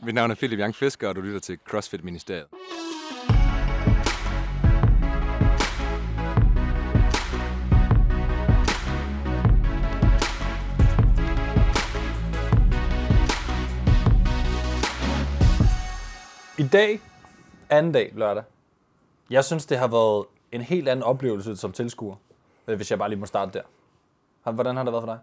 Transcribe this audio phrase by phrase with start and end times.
[0.00, 2.46] Mit navn er Philip Young Fisker, og du lytter til CrossFit Ministeriet.
[16.58, 17.00] I dag,
[17.70, 18.44] anden dag lørdag,
[19.30, 22.16] jeg synes, det har været en helt anden oplevelse som tilskuer,
[22.68, 23.62] øh, hvis jeg bare lige må starte
[24.44, 24.52] der.
[24.52, 25.18] Hvordan har det været for dig?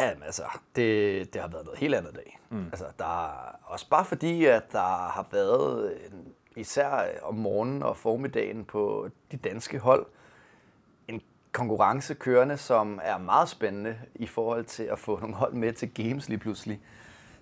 [0.00, 0.42] Ja, men altså,
[0.76, 2.38] det, det har været noget helt andet dag.
[2.50, 2.66] Mm.
[2.66, 7.96] Altså, der er også bare fordi, at der har været, en, især om morgenen og
[7.96, 10.06] formiddagen på de danske hold,
[11.08, 11.20] en
[11.52, 15.94] konkurrence kørende, som er meget spændende i forhold til at få nogle hold med til
[15.94, 16.80] games lige pludselig.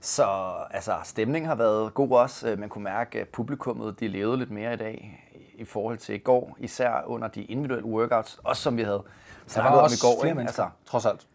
[0.01, 0.27] Så
[0.71, 2.57] altså, stemningen har været god også.
[2.59, 5.25] Man kunne mærke, at publikummet de levede lidt mere i dag
[5.55, 9.03] i forhold til i går, især under de individuelle workouts, også som vi havde
[9.47, 10.25] snakket om i går.
[10.25, 10.41] Ikke?
[10.41, 11.27] Altså, trods alt.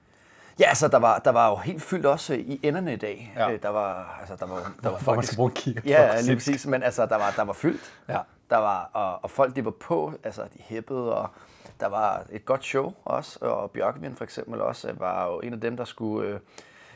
[0.59, 3.34] Ja, altså der var, der var jo helt fyldt også i enderne i dag.
[3.38, 3.58] Ja.
[3.58, 6.67] Der var, altså, der var, der var folk, man skal bruge kigge Ja, lige præcis.
[6.67, 7.94] Men altså, der var, der var fyldt.
[8.09, 8.20] Ja.
[8.50, 11.30] Der var, og, og folk, de var på, altså de hæppede, og
[11.80, 13.39] der var et godt show også.
[13.42, 16.39] Og Bjørkvind for eksempel også var jo en af dem, der skulle øh,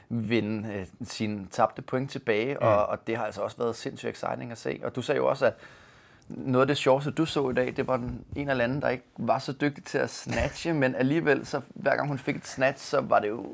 [0.09, 2.53] vinde øh, sine tabte point tilbage.
[2.53, 2.67] Mm.
[2.67, 4.79] Og, og det har altså også været sindssygt exciting at se.
[4.83, 5.53] Og du sagde jo også, at
[6.29, 8.89] noget af det sjoveste, du så i dag, det var den en eller anden, der
[8.89, 12.47] ikke var så dygtig til at snatche, men alligevel, så hver gang hun fik et
[12.47, 13.45] snatch, så var det jo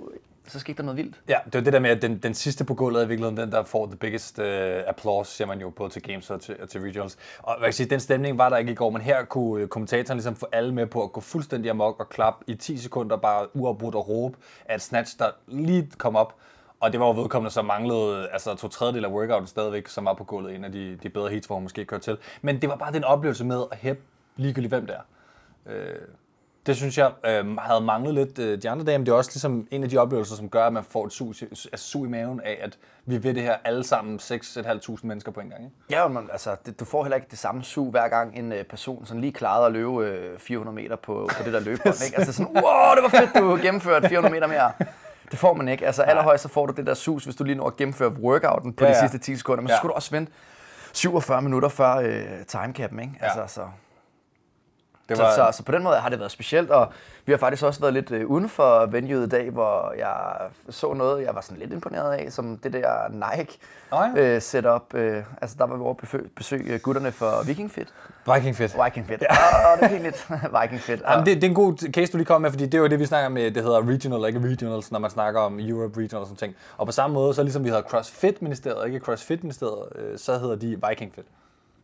[0.50, 1.22] så skete der noget vildt.
[1.28, 3.38] Ja, det var det der med, at den, den sidste på gulvet er i virkeligheden
[3.38, 4.45] den, der får the biggest uh,
[4.88, 7.17] applause, ser man jo, både til Games og til, og til Regionals.
[7.40, 9.67] Og hvad kan sige, den stemning var der ikke i går, men her kunne øh,
[9.67, 13.17] kommentatoren ligesom få alle med på at gå fuldstændig amok og klap i 10 sekunder,
[13.17, 16.36] bare uafbrudt og råbe, at snatch, der lige kom op,
[16.80, 20.13] og det var jo vedkommende, som manglede altså, to tredjedel af workouten stadigvæk, som var
[20.13, 22.17] på gulvet, en af de, de bedre heats, hvor hun måske kørte til.
[22.41, 24.02] Men det var bare den oplevelse med at hæppe
[24.35, 25.02] ligegyldigt, hvem det er.
[25.73, 25.95] Øh,
[26.66, 29.31] det synes jeg øh, havde manglet lidt øh, de andre dage, men det er også
[29.33, 32.09] ligesom en af de oplevelser, som gør, at man får et sug, altså, sug i
[32.09, 35.63] maven af, at vi ved det her alle sammen 6.500 mennesker på en gang.
[35.63, 35.75] Ikke?
[35.89, 38.63] Ja, men altså, det, du får heller ikke det samme sug, hver gang en øh,
[38.63, 41.95] person sådan lige klarede at løbe øh, 400 meter på, på det der løbebånd.
[42.05, 42.17] Ikke?
[42.17, 44.72] Altså sådan, wow, det var fedt, du gennemførte 400 meter mere.
[45.31, 45.85] Det får man ikke.
[45.85, 48.73] Altså allerhøjst så får du det der sus, hvis du lige når at gennemføre workouten
[48.73, 48.95] på ja, ja.
[48.95, 49.62] de sidste 10 sekunder.
[49.62, 49.75] Men ja.
[49.75, 50.31] så skulle du også vente
[50.94, 53.13] 47 minutter før øh, timecapen, ikke?
[53.22, 53.25] Ja.
[53.25, 53.62] Altså, så.
[55.09, 55.30] Det var...
[55.30, 56.88] så, så, så, på den måde har det været specielt, og
[57.25, 60.16] vi har faktisk også været lidt øh, uden for venueet i dag, hvor jeg
[60.70, 63.58] så noget, jeg var sådan lidt imponeret af, som det der Nike
[63.92, 64.22] oh, ja.
[64.22, 64.94] øh, setup.
[64.94, 67.94] Øh, altså der var vi over besøg, besøg øh, gutterne for Viking Fit.
[68.34, 68.75] Viking Fit.
[68.86, 69.22] Viking Fit.
[69.22, 69.74] Ja.
[69.74, 70.28] Oh, det er helt lidt
[70.62, 71.02] Viking Fit.
[71.09, 72.88] Jamen, det, det, er en god case, du lige kom med, fordi det er jo
[72.88, 76.22] det, vi snakker med, det hedder regional, ikke regionals, når man snakker om Europe regional
[76.22, 76.56] og sådan ting.
[76.78, 80.80] Og på samme måde, så ligesom vi hedder CrossFit-ministeriet, ikke CrossFit-ministeriet, øh, så hedder de
[80.90, 81.25] Viking Fit.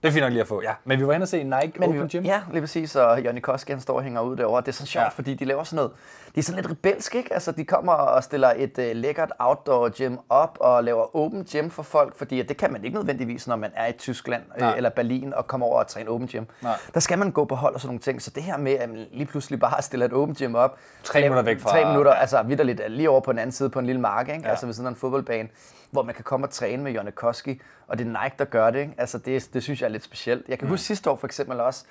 [0.05, 0.73] Det er fint nok lige at få, ja.
[0.83, 2.23] Men vi var hen og se Nike Men Open Gym.
[2.23, 4.61] Ja, lige præcis, og Johnny Koski, han står og hænger ud derovre.
[4.61, 5.09] Det er så sjovt, ja.
[5.09, 5.91] fordi de laver sådan noget,
[6.35, 7.33] de er sådan lidt rebelsk, ikke?
[7.33, 11.69] Altså, de kommer og stiller et uh, lækkert outdoor gym op og laver open gym
[11.69, 14.89] for folk, fordi det kan man ikke nødvendigvis, når man er i Tyskland øh, eller
[14.89, 16.43] Berlin og kommer over og træne open gym.
[16.61, 16.77] Nej.
[16.93, 18.21] Der skal man gå på hold og sådan nogle ting.
[18.21, 20.77] Så det her med, at man lige pludselig bare stiller et open gym op.
[21.03, 21.69] Tre minutter væk fra...
[21.69, 24.41] Tre minutter, altså vidderligt lige over på den anden side på en lille mark, ikke?
[24.43, 24.49] Ja.
[24.49, 25.49] Altså ved siden af en fodboldbane
[25.95, 28.71] hvor man kan komme og træne med Jonne Koski, og det er Nike, der gør
[28.71, 28.79] det.
[28.79, 28.93] Ikke?
[28.97, 30.45] Altså det, det synes jeg er lidt specielt.
[30.47, 31.85] Jeg kan huske sidste år for eksempel også,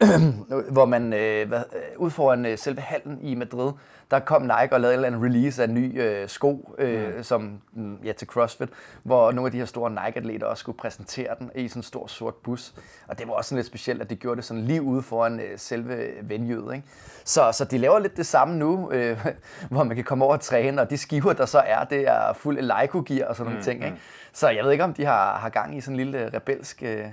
[0.72, 3.72] hvor man øh, hvad, øh, ud foran øh, selve hallen i Madrid,
[4.10, 7.16] der kom Nike og lavede en eller anden release af en ny øh, sko øh,
[7.16, 7.22] mm.
[7.22, 7.60] som,
[8.04, 8.68] ja, til CrossFit,
[9.02, 12.06] hvor nogle af de her store Nike-atleter også skulle præsentere den i sådan en stor
[12.06, 12.74] sort bus.
[13.08, 15.40] Og det var også sådan lidt specielt, at de gjorde det sådan lige ude foran
[15.40, 16.74] øh, selve venueet.
[16.74, 16.86] Ikke?
[17.24, 19.26] Så, så de laver lidt det samme nu, øh,
[19.70, 22.32] hvor man kan komme over og træne, og de skiver, der så er, det er
[22.32, 23.84] fuld Eleiko-gear og sådan nogle mm, ting.
[23.84, 23.94] Ikke?
[23.94, 24.00] Mm.
[24.32, 27.04] Så jeg ved ikke, om de har, har gang i sådan en lille rebelsk øh,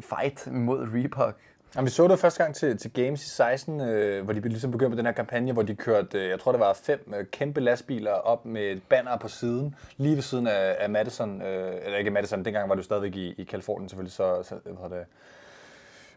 [0.00, 1.34] fight mod Reebok.
[1.76, 4.70] Jamen, vi så det første gang til, til Games i 16, øh, hvor de ligesom
[4.70, 7.26] begyndte med den her kampagne, hvor de kørte, øh, jeg tror det var fem øh,
[7.26, 11.74] kæmpe lastbiler op med et banner på siden, lige ved siden af, af Madison, øh,
[11.84, 14.98] eller ikke Madison, dengang var det jo stadigvæk i, i Kalifornien selvfølgelig, så, så hvad
[14.98, 15.06] det,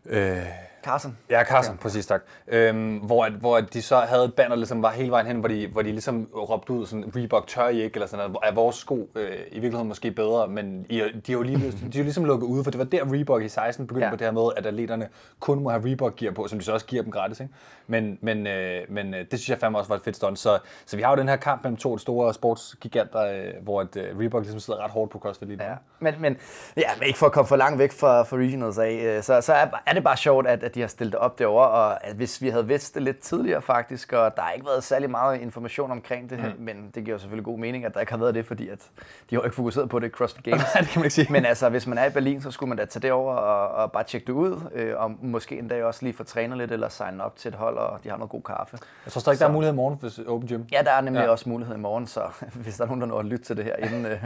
[0.05, 0.47] Øh,
[0.83, 1.17] Carson.
[1.29, 1.81] Ja, Carson, ja.
[1.81, 2.21] præcis, tak.
[2.47, 5.39] Øhm, hvor, at, hvor at de så havde et banner, ligesom var hele vejen hen,
[5.39, 8.37] hvor de, hvor de ligesom råbte ud sådan, Reebok tør I ikke, eller sådan noget,
[8.43, 11.99] er vores sko øh, i virkeligheden måske bedre, men I, de er jo lige, de
[11.99, 14.11] er ligesom lukket ude, for det var der Reebok i 16 begyndte ja.
[14.11, 15.09] på det her med, at atleterne
[15.39, 17.53] kun må have Reebok gear på, som de så også giver dem gratis, ikke?
[17.87, 20.59] Men, men, øh, men øh, det synes jeg fandme også var et fedt stunt, så,
[20.85, 24.19] så vi har jo den her kamp mellem to store sportsgiganter, øh, hvor at, øh,
[24.19, 25.63] Reebok ligesom sidder ret hårdt på CrossFit lige nu.
[25.63, 25.75] Ja.
[25.99, 26.37] Men, men,
[26.77, 29.41] ja, men ikke for at komme for langt væk fra, fra regionals af, øh, så,
[29.41, 32.15] så er, er det bare sjovt, at, at de har stillet op derovre, og at
[32.15, 35.41] hvis vi havde vidst det lidt tidligere faktisk, og der har ikke været særlig meget
[35.41, 36.63] information omkring det, mm.
[36.63, 38.89] men det giver jo selvfølgelig god mening, at der ikke har været det, fordi at
[39.29, 40.61] de har ikke fokuseret på det i CrossFit Games.
[40.79, 41.31] det kan man ikke sige.
[41.31, 43.83] Men altså, hvis man er i Berlin, så skulle man da tage det over og,
[43.83, 46.71] og bare tjekke det ud, øh, og måske en dag også lige få trænet lidt,
[46.71, 48.77] eller signe op til et hold, og de har noget god kaffe.
[49.05, 50.63] Jeg tror stadig, der er mulighed i morgen for Open Gym.
[50.71, 51.29] Ja, der er nemlig ja.
[51.29, 52.21] også mulighed i morgen, så
[52.63, 54.23] hvis der er nogen, der når at lytte til det her, inden øh,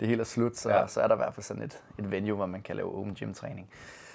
[0.00, 0.86] det hele er slut, så, ja.
[0.86, 3.14] så er der i hvert fald sådan et, et venue, hvor man kan lave Open
[3.14, 3.68] Gym træning.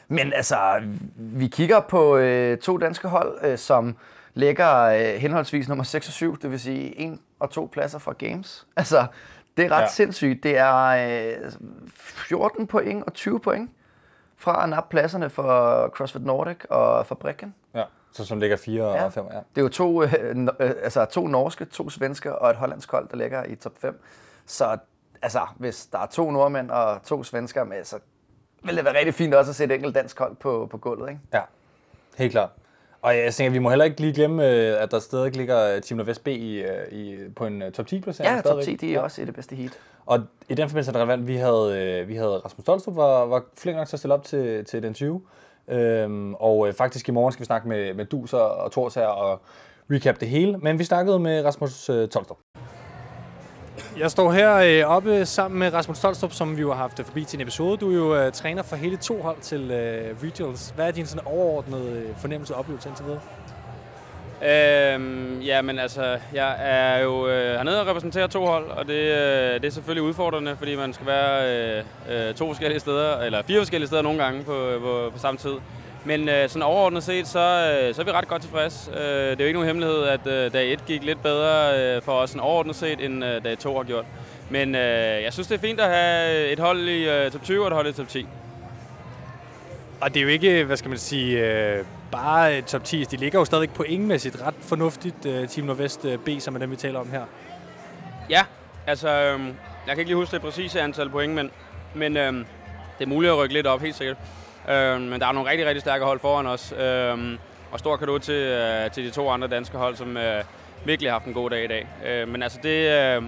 [0.08, 0.82] Men altså,
[1.16, 3.98] vi kigger på øh, to danske hold, øh, som
[4.34, 8.14] ligger øh, henholdsvis nummer 6 og 7, det vil sige en og to pladser fra
[8.14, 8.68] Games.
[8.78, 9.06] Altså,
[9.58, 9.88] det er ret ja.
[9.88, 10.44] sindssygt.
[10.44, 11.52] Det er øh,
[11.96, 13.72] 14 point og 20 point
[14.38, 17.56] fra at nappe pladserne for CrossFit Nordic og Fabrikken.
[17.76, 19.06] Ja, så som ligger 4 ja.
[19.06, 19.38] og 5, ja.
[19.38, 20.14] Det er jo to, øh,
[20.60, 24.04] øh, altså to norske, to svenske og et hollandsk hold, der ligger i top 5.
[24.46, 24.78] Så
[25.22, 28.00] altså, hvis der er to nordmænd og to svensker med, så
[28.64, 31.10] vil det være rigtig fint også at se et enkelt dansk hold på, på gulvet,
[31.10, 31.22] ikke?
[31.34, 31.42] Ja,
[32.18, 32.50] helt klart.
[33.02, 35.98] Og jeg tænker, vi må heller ikke lige glemme, øh, at der stadig ligger Team
[35.98, 38.36] Nordvest B i, øh, i, på en øh, top 10 placering.
[38.36, 39.72] Ja, top 10, de er også i det bedste heat.
[40.06, 40.20] Og
[40.50, 43.78] i den forbindelse er det relevant, vi havde, vi havde Rasmus Stolstrup, var, var flink
[43.78, 45.22] nok til at stille op til, til den 20.
[45.68, 49.42] Øhm, og faktisk i morgen skal vi snakke med, med Dus og Thors her og
[49.92, 50.58] recap det hele.
[50.58, 52.38] Men vi snakkede med Rasmus øh, Tolstrup.
[53.98, 57.24] Jeg står her øh, oppe sammen med Rasmus Stolstrup, som vi jo har haft forbi
[57.24, 57.78] til en episode.
[57.78, 60.74] Du er jo øh, træner for hele to hold til øh, Regionals.
[60.76, 63.20] Hvad er din sådan overordnede øh, fornemmelse og oplevelse indtil videre?
[64.46, 68.94] Øhm, ja, men altså, jeg er jo øh, hernede og repræsenterer to hold, og det,
[68.94, 73.42] øh, det er selvfølgelig udfordrende, fordi man skal være øh, øh, to forskellige steder, eller
[73.42, 75.54] fire forskellige steder nogle gange på, øh, på, på samme tid.
[76.06, 78.90] Men øh, sådan overordnet set, så, øh, så er vi ret godt tilfreds.
[78.94, 82.02] Øh, det er jo ikke nogen hemmelighed, at øh, dag 1 gik lidt bedre øh,
[82.02, 84.06] for os sådan overordnet set, end øh, dag 2 har gjort.
[84.50, 87.62] Men øh, jeg synes, det er fint at have et hold i øh, top 20
[87.62, 88.28] og et hold i top 10.
[90.02, 93.04] Og det er jo ikke, hvad skal man sige, øh, bare top 10.
[93.04, 96.72] De ligger jo stadig pointmæssigt ret fornuftigt, øh, Team Nordvest øh, B, som er dem,
[96.72, 97.26] vi taler om her.
[98.30, 98.46] Ja,
[98.88, 99.40] altså, øh,
[99.88, 101.52] jeg kan ikke lige huske det præcise antal point, men,
[101.94, 102.34] men øh,
[103.00, 104.18] det er muligt at rykke lidt op, helt sikkert.
[104.70, 106.74] Øh, men der er nogle rigtig, rigtig stærke hold foran os.
[106.80, 107.38] Øh,
[107.72, 110.44] og stor kado til, øh, til de to andre danske hold, som øh,
[110.86, 111.88] virkelig har haft en god dag i dag.
[112.06, 113.22] Øh, men altså, det, øh, jeg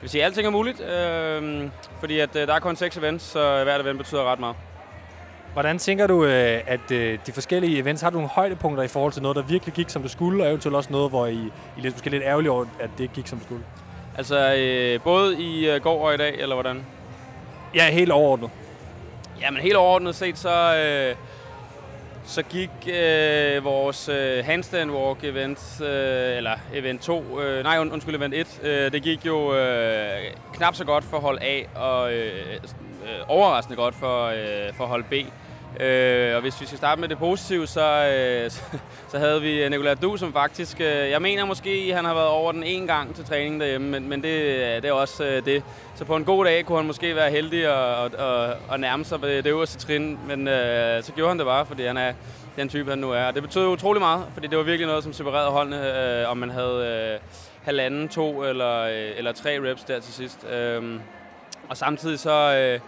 [0.00, 1.68] vil sige, at alting er muligt, øh,
[2.00, 4.56] fordi at, øh, der er kun seks events, så hvert event betyder ret meget.
[5.52, 9.12] Hvordan tænker du, øh, at øh, de forskellige events, har du nogle højdepunkter i forhold
[9.12, 11.80] til noget, der virkelig gik, som det skulle, og eventuelt også noget, hvor I, I
[11.80, 13.64] lidt, måske lidt ærgerlige over, at det ikke gik, som det skulle?
[14.16, 16.86] Altså, øh, både i går og i dag, eller hvordan?
[17.74, 18.50] Ja, helt overordnet.
[19.40, 21.16] Jamen helt overordnet set, så, øh,
[22.24, 28.16] så gik øh, vores øh, handstand walk event, øh, eller event 2, øh, nej undskyld,
[28.16, 30.18] event 1, øh, det gik jo øh,
[30.52, 32.32] knap så godt for hold A, og øh,
[33.04, 35.14] øh, overraskende godt for, øh, for hold B.
[35.80, 38.50] Øh, og hvis vi skal starte med det positive, så, øh,
[39.10, 42.28] så havde vi øh, Nicolai Du, som faktisk, øh, jeg mener måske, han har været
[42.28, 45.44] over den en gang til træning derhjemme, men, men det, øh, det er også øh,
[45.44, 45.62] det.
[45.94, 49.04] Så på en god dag kunne han måske være heldig og, og, og, og nærme
[49.04, 52.12] sig det øverste trin, men øh, så gjorde han det bare, fordi han er
[52.56, 53.24] den type, han nu er.
[53.24, 56.36] Og det betød utrolig meget, fordi det var virkelig noget, som separerede holdene, øh, om
[56.36, 57.20] man havde øh,
[57.62, 60.46] halvanden, to eller, øh, eller tre reps der til sidst.
[60.52, 61.00] Øh,
[61.68, 62.54] og samtidig så...
[62.54, 62.80] Øh,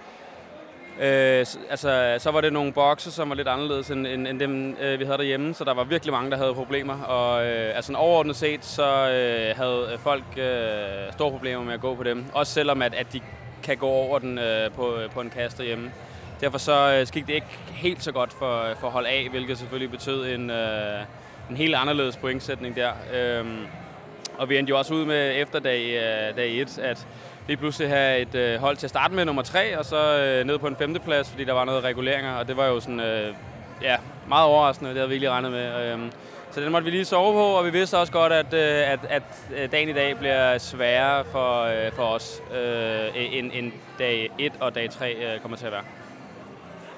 [1.00, 4.76] Øh, altså, så var det nogle bokse, som var lidt anderledes end, end, end dem,
[4.80, 7.02] øh, vi havde derhjemme, så der var virkelig mange, der havde problemer.
[7.02, 11.94] Og øh, altså, overordnet set, så øh, havde folk øh, store problemer med at gå
[11.94, 12.24] på dem.
[12.32, 13.20] Også selvom, at, at de
[13.62, 15.92] kan gå over den øh, på, øh, på en kast derhjemme.
[16.40, 19.90] Derfor så øh, gik det ikke helt så godt for, for hold A, hvilket selvfølgelig
[19.90, 21.00] betød en, øh,
[21.50, 22.92] en helt anderledes pointsætning der.
[23.14, 23.44] Øh,
[24.38, 27.06] og vi endte jo også ud med efter dag, øh, dag 1, at
[27.50, 30.46] lige pludselig have et øh, hold til at starte med nummer tre, og så øh,
[30.46, 33.34] ned på en femteplads, fordi der var noget reguleringer, og det var jo sådan, øh,
[33.82, 33.96] ja,
[34.28, 35.92] meget overraskende, det havde vi ikke regnet med.
[35.92, 35.98] Øh,
[36.50, 38.98] så den måtte vi lige sove på, og vi vidste også godt, at, øh, at,
[39.08, 39.22] at
[39.56, 44.52] øh, dagen i dag bliver sværere for, øh, for os, øh, end, end dag 1
[44.60, 45.84] og dag 3 øh, kommer til at være.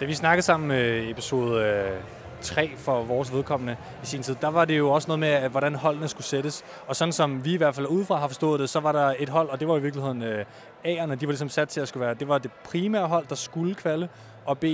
[0.01, 4.37] Da vi snakkede sammen i øh, episode øh, 3 for vores vedkommende i sin tid,
[4.41, 6.65] der var det jo også noget med, at, hvordan holdene skulle sættes.
[6.87, 9.29] Og sådan som vi i hvert fald udefra har forstået det, så var der et
[9.29, 10.45] hold, og det var i virkeligheden øh,
[10.85, 13.35] A'erne, de var ligesom sat til at skulle være, det var det primære hold, der
[13.35, 14.09] skulle kvalde,
[14.45, 14.65] og B,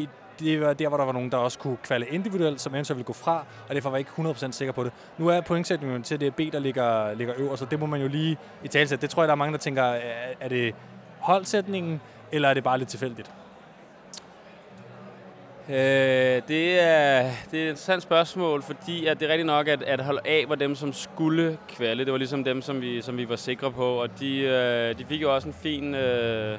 [0.40, 3.06] det var der, hvor der var nogen, der også kunne kvalde individuelt, som eventuelt ville
[3.06, 4.92] gå fra, og derfor var jeg ikke 100% sikker på det.
[5.18, 8.08] Nu er pointsætningen til, det B, der ligger, ligger øverst, så det må man jo
[8.08, 9.82] lige i tale Det tror jeg, der er mange, der tænker,
[10.40, 10.74] er det
[11.18, 12.00] holdsætningen,
[12.32, 13.30] eller er det bare lidt tilfældigt?
[15.70, 19.82] Øh, det, er, det er et interessant spørgsmål, fordi at det er rigtigt nok, at,
[19.82, 22.04] at hold A var dem, som skulle kvalde.
[22.04, 25.04] Det var ligesom dem, som vi, som vi var sikre på, og de, øh, de
[25.08, 26.58] fik jo også en fin, øh,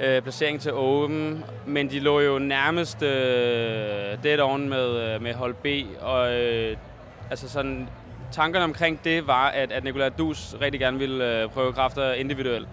[0.00, 5.34] øh, placering til Open, men de lå jo nærmest øh, dead on med, øh, med
[5.34, 5.66] hold B,
[6.00, 6.76] og øh,
[7.30, 7.88] altså sådan,
[8.32, 12.68] tankerne omkring det var, at, at Nicolai Dus rigtig gerne ville øh, prøve kræfter individuelt.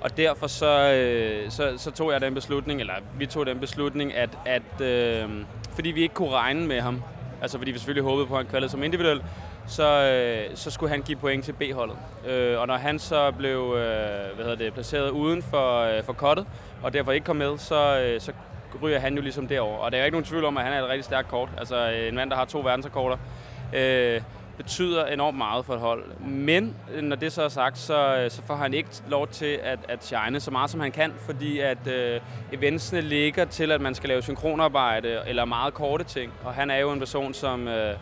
[0.00, 4.14] Og derfor så, øh, så, så tog jeg den beslutning, eller vi tog den beslutning,
[4.14, 5.28] at, at øh,
[5.72, 7.02] fordi vi ikke kunne regne med ham,
[7.42, 9.22] altså fordi vi selvfølgelig håbede på, at han kvalede som individuel,
[9.66, 11.96] så, øh, så skulle han give point til B-holdet.
[12.26, 16.12] Øh, og når han så blev øh, hvad hedder det, placeret uden for, øh, for
[16.12, 16.46] kottet,
[16.82, 18.32] og derfor ikke kom med, så, øh, så
[18.82, 19.78] ryger han jo ligesom derover.
[19.78, 21.48] Og der er ikke nogen tvivl om, at han er et rigtig stærkt kort.
[21.58, 23.16] Altså øh, en mand, der har to verdensrekorder.
[23.74, 24.20] Øh,
[24.62, 26.04] betyder enormt meget for et hold.
[26.20, 29.58] Men øh, når det så er sagt, så, øh, så får han ikke lov til
[29.62, 32.20] at, at shine så meget, som han kan, fordi at øh,
[32.52, 36.32] eventsene ligger til, at man skal lave synkronarbejde eller meget korte ting.
[36.44, 37.68] Og han er jo en person, som...
[37.68, 37.94] Øh,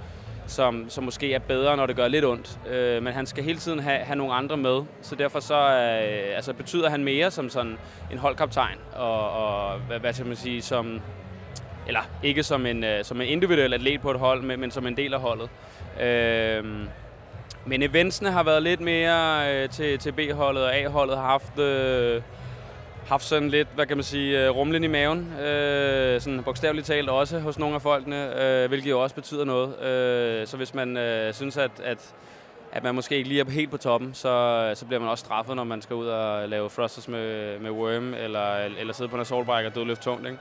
[0.47, 2.59] som, som måske er bedre, når det gør lidt ondt.
[2.71, 6.37] Øh, men han skal hele tiden have, have nogle andre med, så derfor så øh,
[6.37, 7.79] altså betyder han mere som sådan
[8.13, 11.01] en holdkaptajn, og, og hvad, hvad skal man sige, som,
[11.87, 14.87] eller ikke som en, øh, som en individuel atlet på et hold, men, men som
[14.87, 15.51] en del af holdet.
[16.01, 16.65] Øh,
[17.67, 21.59] men eventsene har været lidt mere øh, til, til B-holdet, og A-holdet har haft...
[21.59, 22.23] Øh,
[23.09, 27.09] haft sådan lidt, hvad kan man sige, øh, rumlen i maven, øh, sådan bogstaveligt talt
[27.09, 29.81] også hos nogle af folkene, øh, hvilket jo også betyder noget.
[29.83, 32.15] Øh, så hvis man øh, synes, at, at,
[32.73, 34.29] at man måske ikke lige er helt på toppen, så,
[34.71, 37.71] øh, så bliver man også straffet, når man skal ud og lave thrusters med, med
[37.71, 40.27] worm, eller, eller sidde på en assaultbike og dødløft tungt.
[40.27, 40.39] Ikke?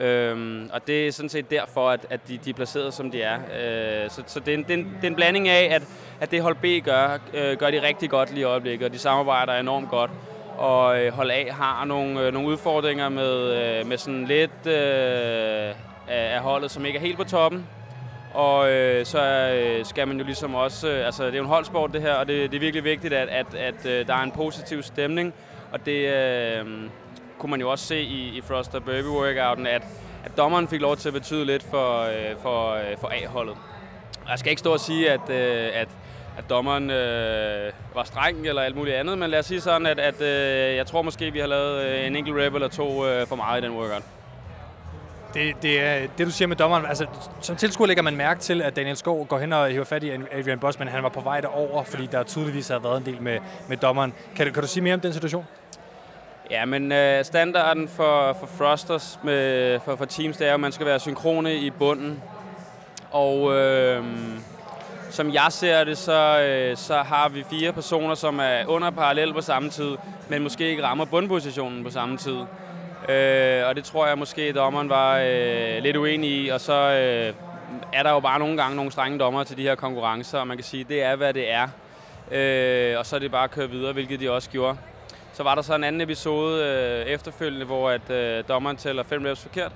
[0.00, 3.22] Øhm, og det er sådan set derfor, at, at de, de er placeret, som de
[3.22, 3.36] er.
[3.36, 5.82] Øh, så så det, er en, det, er en, det er en blanding af, at,
[6.20, 8.98] at det hold B gør, øh, gør de rigtig godt lige i øjeblikket, og de
[8.98, 10.10] samarbejder enormt godt
[10.58, 15.74] og øh, hold A har nogle, øh, nogle udfordringer med, øh, med sådan lidt øh,
[16.08, 17.66] af holdet, som ikke er helt på toppen.
[18.36, 21.48] Og øh, så øh, skal man jo ligesom også, øh, altså det er jo en
[21.48, 24.22] holdsport det her, og det, det er virkelig vigtigt, at, at, at øh, der er
[24.22, 25.34] en positiv stemning.
[25.72, 26.66] Og det øh,
[27.38, 29.82] kunne man jo også se i, i Froster Burby workouten, at,
[30.24, 33.56] at dommeren fik lov til at betyde lidt for, øh, for, øh, for A-holdet.
[34.28, 35.88] Jeg skal ikke stå og sige, at, øh, at
[36.38, 39.98] at dommeren øh, var streng eller alt muligt andet, men lad os sige sådan, at,
[39.98, 43.26] at øh, jeg tror måske, vi har lavet øh, en enkelt rep eller to øh,
[43.26, 44.02] for meget i den workout.
[45.36, 46.86] Det, det er det, du siger med dommeren.
[46.86, 47.06] Altså,
[47.40, 50.10] som tilskuer lægger man mærke til, at Daniel Skov går hen og hiver fat i
[50.32, 53.22] Adrian Boss, men han var på vej derover, fordi der tydeligvis har været en del
[53.22, 53.38] med,
[53.68, 54.12] med dommeren.
[54.36, 55.46] Kan du, kan du sige mere om den situation?
[56.50, 60.72] Ja, men øh, standarden for, for thrusters med, for, for teams, det er, at man
[60.72, 62.22] skal være synkrone i bunden.
[63.10, 64.04] Og øh,
[65.10, 69.32] som jeg ser det, så, øh, så har vi fire personer, som er under parallel
[69.32, 69.96] på samme tid,
[70.28, 72.38] men måske ikke rammer bundpositionen på samme tid.
[73.08, 77.34] Øh, og det tror jeg måske, dommeren var øh, lidt uenig i, og så øh,
[77.92, 80.56] er der jo bare nogle gange nogle strenge dommer til de her konkurrencer, og man
[80.56, 81.68] kan sige, det er, hvad det er.
[82.32, 84.78] Øh, og så er det bare at køre videre, hvilket de også gjorde.
[85.32, 89.24] Så var der så en anden episode øh, efterfølgende, hvor at øh, dommeren tæller fem
[89.24, 89.72] reps forkert.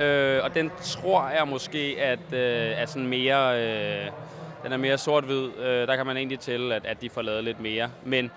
[0.00, 3.60] Øh, og den tror jeg måske, at øh, er sådan mere...
[3.60, 4.10] Øh,
[4.64, 5.58] den er mere sort-hvid.
[5.58, 7.90] Øh, der kan man egentlig til, at, at de får lavet lidt mere.
[8.04, 8.30] Men,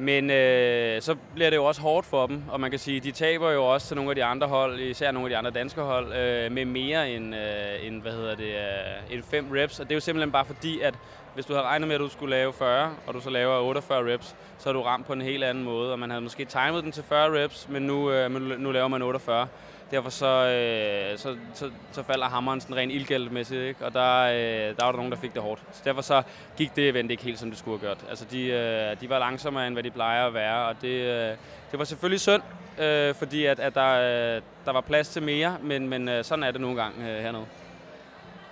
[0.00, 3.10] men øh, så bliver det jo også hårdt for dem, og man kan sige, de
[3.10, 5.80] taber jo også til nogle af de andre hold, især nogle af de andre danske
[5.80, 9.80] hold, øh, med mere end, øh, end, hvad hedder det, øh, end fem reps.
[9.80, 10.94] Og det er jo simpelthen bare fordi, at
[11.34, 14.12] hvis du havde regnet med, at du skulle lave 40, og du så laver 48
[14.12, 15.92] reps, så er du ramt på en helt anden måde.
[15.92, 19.02] Og man havde måske timet den til 40 reps, men nu, øh, nu laver man
[19.02, 19.46] 48.
[19.90, 23.84] Derfor så, øh, så, så, så falder hammeren sådan rent ildgældmæssigt, ikke?
[23.84, 25.62] og der, øh, der var der nogen, der fik det hårdt.
[25.72, 26.22] Så derfor så
[26.56, 28.10] gik det event ikke helt, som det skulle have gjort.
[28.10, 31.36] Altså, de, øh, de var langsommere, end hvad de plejer at være, og det, øh,
[31.70, 32.42] det var selvfølgelig synd,
[32.78, 33.92] øh, fordi at, at der,
[34.36, 37.22] øh, der var plads til mere, men, men øh, sådan er det nogle gange øh,
[37.22, 37.44] hernede.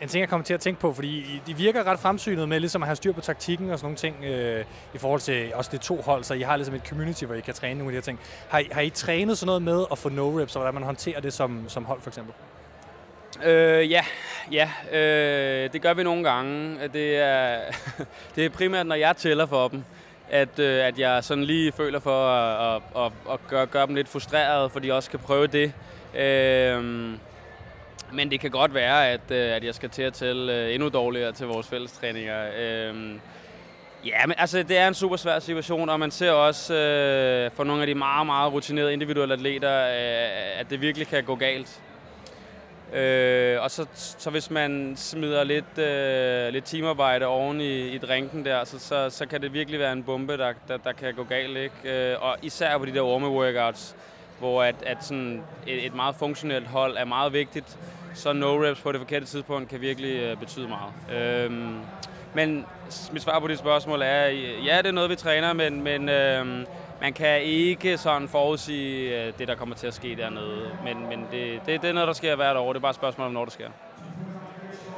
[0.02, 2.82] En ting, jeg kommer til at tænke på, fordi de virker ret fremsynet med ligesom
[2.82, 4.64] at have styr på taktikken og sådan nogle ting, øh,
[4.94, 7.40] i forhold til også det to hold, så I har ligesom et community, hvor I
[7.40, 8.20] kan træne nogle af de her ting.
[8.48, 11.20] Har I, har I trænet sådan noget med at få no-reps, og hvordan man håndterer
[11.20, 12.34] det som, som hold for eksempel?
[13.44, 14.04] Øh, ja,
[14.52, 16.88] ja øh, det gør vi nogle gange.
[16.88, 17.60] Det er,
[18.36, 19.84] det er primært, når jeg tæller for dem,
[20.30, 23.94] at, øh, at jeg sådan lige føler for at, at, at, at gøre, gøre dem
[23.94, 25.72] lidt frustreret, for de også kan prøve det.
[26.14, 27.14] Øh,
[28.12, 30.88] men det kan godt være, at, øh, at jeg skal til at tælle øh, endnu
[30.88, 32.50] dårligere til vores fællestræninger.
[32.58, 33.20] Øhm,
[34.04, 37.64] ja, men altså, det er en super svær situation, og man ser også øh, for
[37.64, 41.80] nogle af de meget, meget rutinerede individuelle atleter, øh, at det virkelig kan gå galt.
[42.92, 48.44] Øh, og så, så hvis man smider lidt, øh, lidt teamarbejde oven i, i drinken
[48.44, 51.24] der, så, så, så kan det virkelig være en bombe, der, der, der kan gå
[51.24, 51.56] galt.
[51.56, 52.10] Ikke?
[52.12, 53.94] Øh, og især på de der orme-workouts,
[54.38, 57.78] hvor at, at sådan et, et meget funktionelt hold er meget vigtigt
[58.14, 60.92] så no-reps på det forkerte tidspunkt kan virkelig øh, betyde meget.
[61.44, 61.78] Øhm,
[62.34, 62.66] men
[63.12, 64.26] mit svar på dit spørgsmål er,
[64.64, 66.66] ja, det er noget, vi træner, men, men øhm,
[67.00, 70.70] man kan ikke sådan forudsige øh, det, der kommer til at ske dernede.
[70.84, 72.72] Men, men det, det, det er noget, der sker hvert år.
[72.72, 73.68] Det er bare et spørgsmål om, når det sker.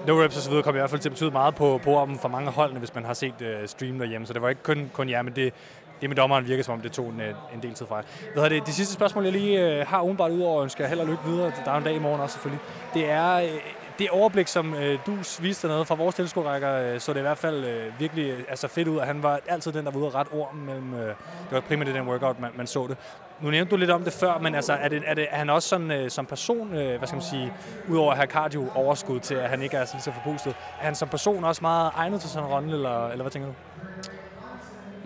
[0.06, 1.96] No reps og så videre kommer i hvert fald til at betyde meget på, på
[1.96, 4.26] om for mange holdene, hvis man har set øh, stream derhjemme.
[4.26, 5.52] Så det var ikke kun, kun jer, men det,
[6.00, 8.02] det med dommeren virker som om, det tog en, øh, en del tid fra
[8.34, 11.06] Hvad det, det sidste spørgsmål, jeg lige øh, har udenbart ud over, ønsker held og
[11.06, 11.52] lykke videre.
[11.64, 12.64] Der er en dag i morgen også selvfølgelig.
[12.94, 13.60] Det er øh,
[13.98, 17.38] det overblik, som øh, du viste noget fra vores tilskuerrækker, øh, så det i hvert
[17.38, 20.14] fald øh, virkelig altså fedt ud, at han var altid den, der var ude og
[20.14, 21.16] ret ord mellem, Øh, det
[21.50, 22.96] var primært den workout, man, man så det.
[23.40, 25.50] Nu nævnte du lidt om det før, men altså, er, det, er, det, er han
[25.50, 27.52] også sådan, øh, som person, øh, hvad skal man sige,
[27.88, 30.94] udover at have cardio-overskud til, at han ikke er altså så så forpustet, er han
[30.94, 33.54] som person også meget egnet til sådan en runde, eller, eller hvad tænker du?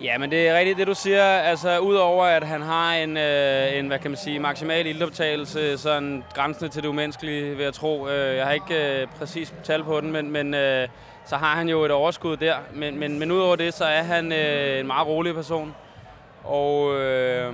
[0.01, 1.23] Ja, men det er rigtigt det, du siger.
[1.23, 6.23] Altså, udover at han har en, øh, en hvad kan man sige, maksimal ildoptagelse, sådan
[6.33, 8.07] grænsende til det umenneskelige, ved at tro.
[8.07, 10.87] Øh, jeg har ikke øh, præcis tal på den, men, men øh,
[11.25, 12.55] så har han jo et overskud der.
[12.73, 15.75] Men, men, men udover det, så er han øh, en meget rolig person.
[16.43, 17.53] Og øh,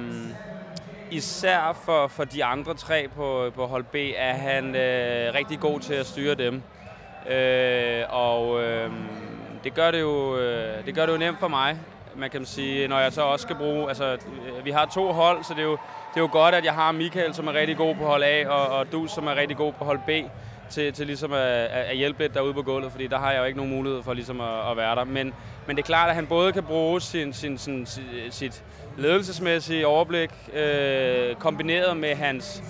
[1.12, 5.80] især for, for de andre tre på, på hold B er han øh, rigtig god
[5.80, 6.62] til at styre dem.
[7.30, 8.92] Øh, og øh,
[9.64, 11.78] det, gør det, jo, øh, det gør det jo nemt for mig,
[12.16, 13.88] man kan sige, når jeg så også skal bruge...
[13.88, 15.78] Altså, øh, vi har to hold, så det er jo,
[16.14, 18.48] det er jo godt, at jeg har Michael, som er rigtig god på hold A,
[18.48, 20.10] og, og Du, som er rigtig god på hold B,
[20.70, 23.46] til, til ligesom at, at hjælpe lidt derude på gulvet, fordi der har jeg jo
[23.46, 25.04] ikke nogen mulighed for ligesom at, at være der.
[25.04, 25.34] Men,
[25.68, 27.88] men det er klart, at han både kan bruge sin, sin, sin,
[28.30, 28.64] sit
[28.98, 32.64] ledelsesmæssige overblik, øh, kombineret med hans,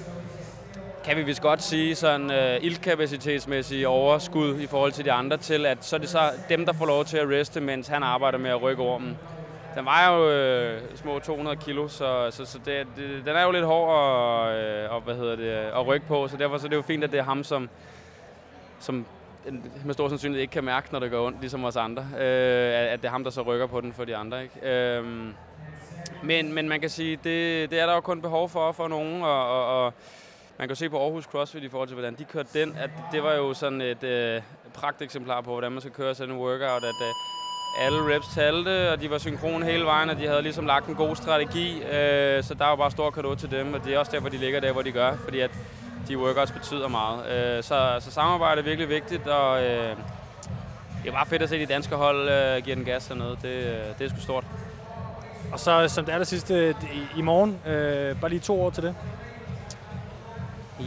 [1.06, 5.66] kan vi vist godt sige, sådan øh, ildkapacitetsmæssige overskud i forhold til de andre, til
[5.66, 8.38] at så er det så dem, der får lov til at reste, mens han arbejder
[8.38, 9.18] med at rykke ormen.
[9.76, 13.52] Den vejer jo øh, små 200 kilo, så, så, så det, det, den er jo
[13.52, 13.90] lidt hård
[14.48, 16.82] at, øh, og, hvad hedder det, at rykke på, så derfor så er det jo
[16.82, 17.70] fint, at det er ham, som,
[18.80, 19.06] som
[19.86, 22.02] med stor sandsynlighed ikke kan mærke, når det går ondt, ligesom os andre.
[22.02, 24.44] Øh, at det er ham, der så rykker på den for de andre.
[24.44, 24.70] Ikke?
[24.70, 25.06] Øh,
[26.24, 29.24] men, men man kan sige, det, det er der jo kun behov for for nogen,
[29.24, 29.94] og, og, og
[30.62, 33.24] man kan se på Aarhus CrossFit i forhold til, hvordan de kørte den, at det
[33.24, 34.42] var jo sådan et øh,
[34.74, 39.02] pragteksemplar på, hvordan man skal køre sådan en workout, at øh, alle reps talte, og
[39.02, 42.54] de var synkrone hele vejen, og de havde ligesom lagt en god strategi, øh, så
[42.54, 44.72] der var bare stor kado til dem, og det er også derfor, de ligger der,
[44.72, 45.52] hvor de gør, fordi at
[46.08, 47.20] de workouts betyder meget.
[47.32, 49.96] Øh, så, så samarbejde er virkelig vigtigt, og øh,
[51.04, 53.38] det er bare fedt at se de danske hold øh, give den gas hernede.
[53.42, 54.44] Det, øh, det er sgu stort.
[55.52, 58.84] Og så som det aller sidste i, i morgen, øh, bare lige to år til
[58.84, 58.96] det.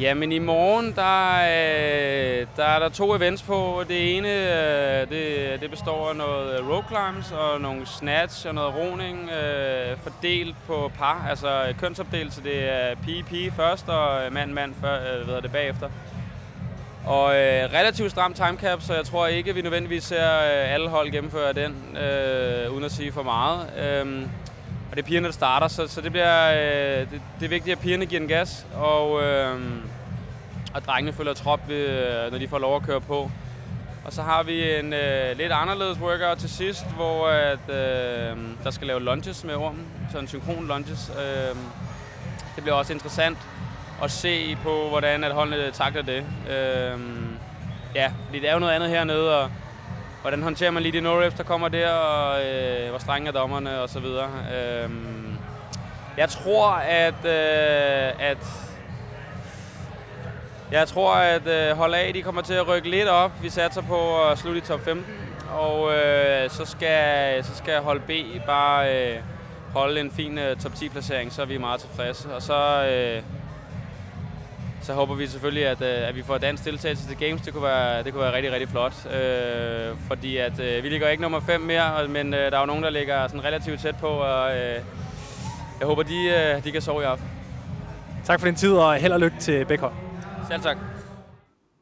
[0.01, 3.83] Jamen i morgen, der, øh, der er der to events på.
[3.89, 8.55] Det ene, øh, det, det består af noget øh, rope climbs og nogle snatch og
[8.55, 14.75] noget roning, øh, fordelt på par, altså kønsopdelt, så det er pige-pige først og mand-mand
[14.85, 15.89] øh, øh ved det bagefter.
[17.07, 21.11] Og øh, relativt stram timecap, så jeg tror ikke, vi nødvendigvis ser øh, alle hold
[21.11, 23.69] gennemføre den, øh, uden at sige for meget.
[23.79, 24.27] Øh,
[24.95, 27.77] og det er pigerne, der starter, så, så det bliver øh, det, det er vigtigt,
[27.77, 29.61] at pigerne giver den gas, og, øh,
[30.75, 33.31] og drengene følger trop, ved, øh, når de får lov at køre på.
[34.05, 38.71] Og så har vi en øh, lidt anderledes workout til sidst, hvor at, øh, der
[38.71, 41.13] skal lave lunges med ormen, så en synkron lunges.
[41.19, 41.57] Øh,
[42.55, 43.39] det bliver også interessant
[44.03, 46.25] at se på, hvordan at holdene takler det.
[46.51, 47.01] Øh,
[47.95, 49.51] ja, fordi det er jo noget andet hernede, og
[50.25, 53.81] hvordan håndterer man lige de no der kommer der, og øh, hvor strenge er dommerne
[53.81, 54.31] og så videre.
[54.55, 54.91] Øh,
[56.17, 58.39] jeg tror, at, øh, at
[60.73, 63.33] jeg tror, at øh, hold A de kommer til at rykke lidt op.
[63.43, 65.15] Vi satser på at slutte i top 15,
[65.53, 68.11] og øh, så, skal, så skal hold B
[68.47, 69.19] bare øh,
[69.75, 72.35] holde en fin øh, top 10 placering, så er vi meget tilfredse.
[72.35, 73.23] Og så, øh,
[74.85, 77.43] så håber vi selvfølgelig, at, øh, at vi får dansk deltagelse til Games.
[77.43, 79.07] Det kunne være, det kunne være rigtig, rigtig flot.
[79.15, 82.67] Øh, fordi at, øh, vi ligger ikke nummer 5 mere, men øh, der er jo
[82.67, 84.07] nogen, der ligger sådan relativt tæt på.
[84.07, 84.81] Og, øh,
[85.81, 87.27] jeg håber, de, øh, de kan sove i aften.
[88.25, 89.93] Tak for din tid, og held og lykke til hold.
[90.51, 90.77] Selv tak.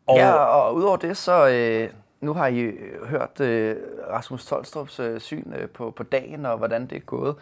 [0.07, 0.17] Og...
[0.17, 1.89] Ja, og udover det, så øh,
[2.21, 2.73] nu har I
[3.07, 3.77] hørt øh,
[4.11, 7.35] Rasmus Tolstrups øh, syn øh, på, på dagen og hvordan det er gået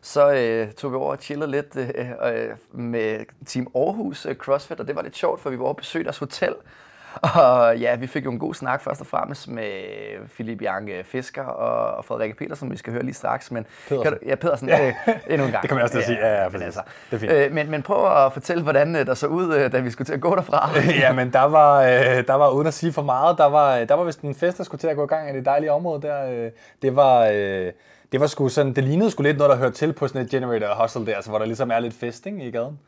[0.00, 4.80] så øh, tog vi over og chillede lidt øh, øh, med Team Aarhus øh, CrossFit,
[4.80, 6.54] og det var lidt sjovt, for vi var over og besøgte deres hotel.
[7.22, 9.70] Og ja, vi fik jo en god snak først og fremmest med
[10.34, 13.50] Philip Janke Fisker og, Frederik Petersen, vi skal høre lige straks.
[13.50, 14.02] Men, Pedersen.
[14.02, 14.86] Kan du, ja, Pedersen, ja.
[14.86, 14.94] Øh,
[15.30, 15.62] endnu en gang.
[15.62, 16.18] det kan man også til at sige.
[16.18, 16.80] Ja, ja, men, altså,
[17.10, 17.32] det er fint.
[17.32, 20.06] øh, men, men prøv at fortælle, hvordan øh, der så ud, øh, da vi skulle
[20.06, 20.70] til at gå derfra.
[21.04, 23.94] ja, men der var, øh, der var, uden at sige for meget, der var, der
[23.94, 26.02] var vist en fest, der skulle til at gå i gang i det dejlige område
[26.02, 26.30] der.
[26.30, 26.50] Øh,
[26.82, 27.30] det var...
[27.32, 27.72] Øh,
[28.12, 30.30] det var sgu sådan, det lignede sgu lidt noget, der hørte til på sådan et
[30.30, 32.78] generator hustle der, altså, hvor der ligesom er lidt fest ikke, i gaden.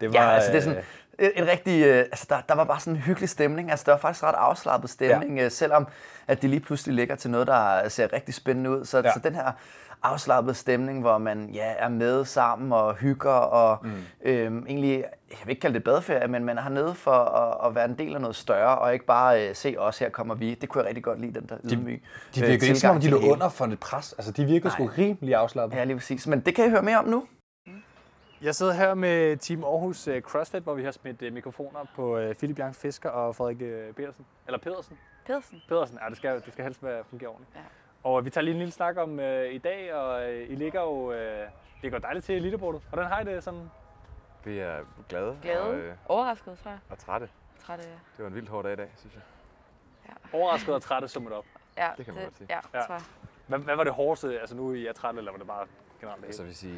[0.00, 0.82] Det var, ja, altså det er sådan,
[1.18, 3.70] En, en rigtig, øh, altså der, der var bare sådan en hyggelig stemning.
[3.70, 5.48] Altså der var faktisk ret afslappet stemning, ja.
[5.48, 5.86] selvom
[6.26, 8.84] at de lige pludselig ligger til noget, der ser rigtig spændende ud.
[8.84, 9.12] Så, ja.
[9.12, 9.52] så den her
[10.04, 13.90] afslappet stemning, hvor man ja, er med sammen og hygger og mm.
[14.22, 17.74] øhm, egentlig, jeg vil ikke kalde det badeferie, men man er hernede for at, at
[17.74, 20.54] være en del af noget større, og ikke bare øh, se os, her kommer vi.
[20.54, 22.02] Det kunne jeg rigtig godt lide, den der ydmyg
[22.34, 24.12] De, de virker ikke som om, de lå under for lidt pres.
[24.12, 25.76] Altså, de virker sgu rimelig afslappet.
[25.76, 26.26] Ja, lige præcis.
[26.26, 27.24] Men det kan I høre mere om nu.
[28.42, 32.18] Jeg sidder her med Team Aarhus øh, CrossFit, hvor vi har smidt øh, mikrofoner på
[32.18, 33.58] øh, Philip Bjørn Fisker og Frederik
[33.96, 34.24] Pedersen.
[34.46, 34.98] Eller Pedersen?
[35.26, 35.62] Pedersen.
[35.68, 37.56] Pedersen, ja, det skal, det skal helst være fungere ordentligt.
[37.56, 37.60] Ja.
[38.04, 40.80] Og vi tager lige en lille snak om uh, i dag, og uh, I ligger
[40.80, 41.48] jo uh,
[41.82, 42.82] det går dejligt til elitebordet.
[42.88, 43.70] Hvordan har I det sådan?
[44.44, 45.38] Vi er glade.
[45.42, 45.60] Glade.
[45.60, 46.80] Og, uh, Overrasket, tror jeg.
[46.90, 47.28] Og trætte.
[47.58, 47.94] Trætte, ja.
[48.16, 49.22] Det var en vildt hård dag i dag, synes jeg.
[50.08, 50.38] Ja.
[50.38, 51.44] Overrasket og trætte summet op.
[51.76, 52.46] Ja, det kan man det, godt sige.
[52.50, 52.86] Ja, ja.
[52.86, 53.02] Tror jeg.
[53.46, 54.40] Hvad, hvad, var det hårdeste?
[54.40, 55.66] Altså nu I er trætte, eller var det bare
[56.00, 56.76] generelt det Altså hvis I,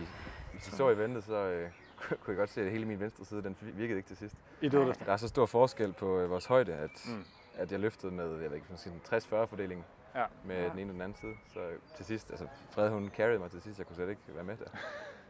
[0.52, 1.70] hvis I så i ventet, så øh,
[2.08, 4.34] kunne jeg godt se, at hele min venstre side, den virkede ikke til sidst.
[4.60, 7.24] I døde Der er så stor forskel på øh, vores højde, at, mm.
[7.54, 8.66] at jeg løftede med, jeg ved ikke,
[9.12, 9.84] 60-40 fordeling
[10.16, 10.26] ja.
[10.44, 10.68] med ja.
[10.68, 11.34] den ene og den anden side.
[11.52, 11.60] Så
[11.96, 14.56] til sidst, altså Fred hun carried mig til sidst, jeg kunne slet ikke være med
[14.56, 14.70] der.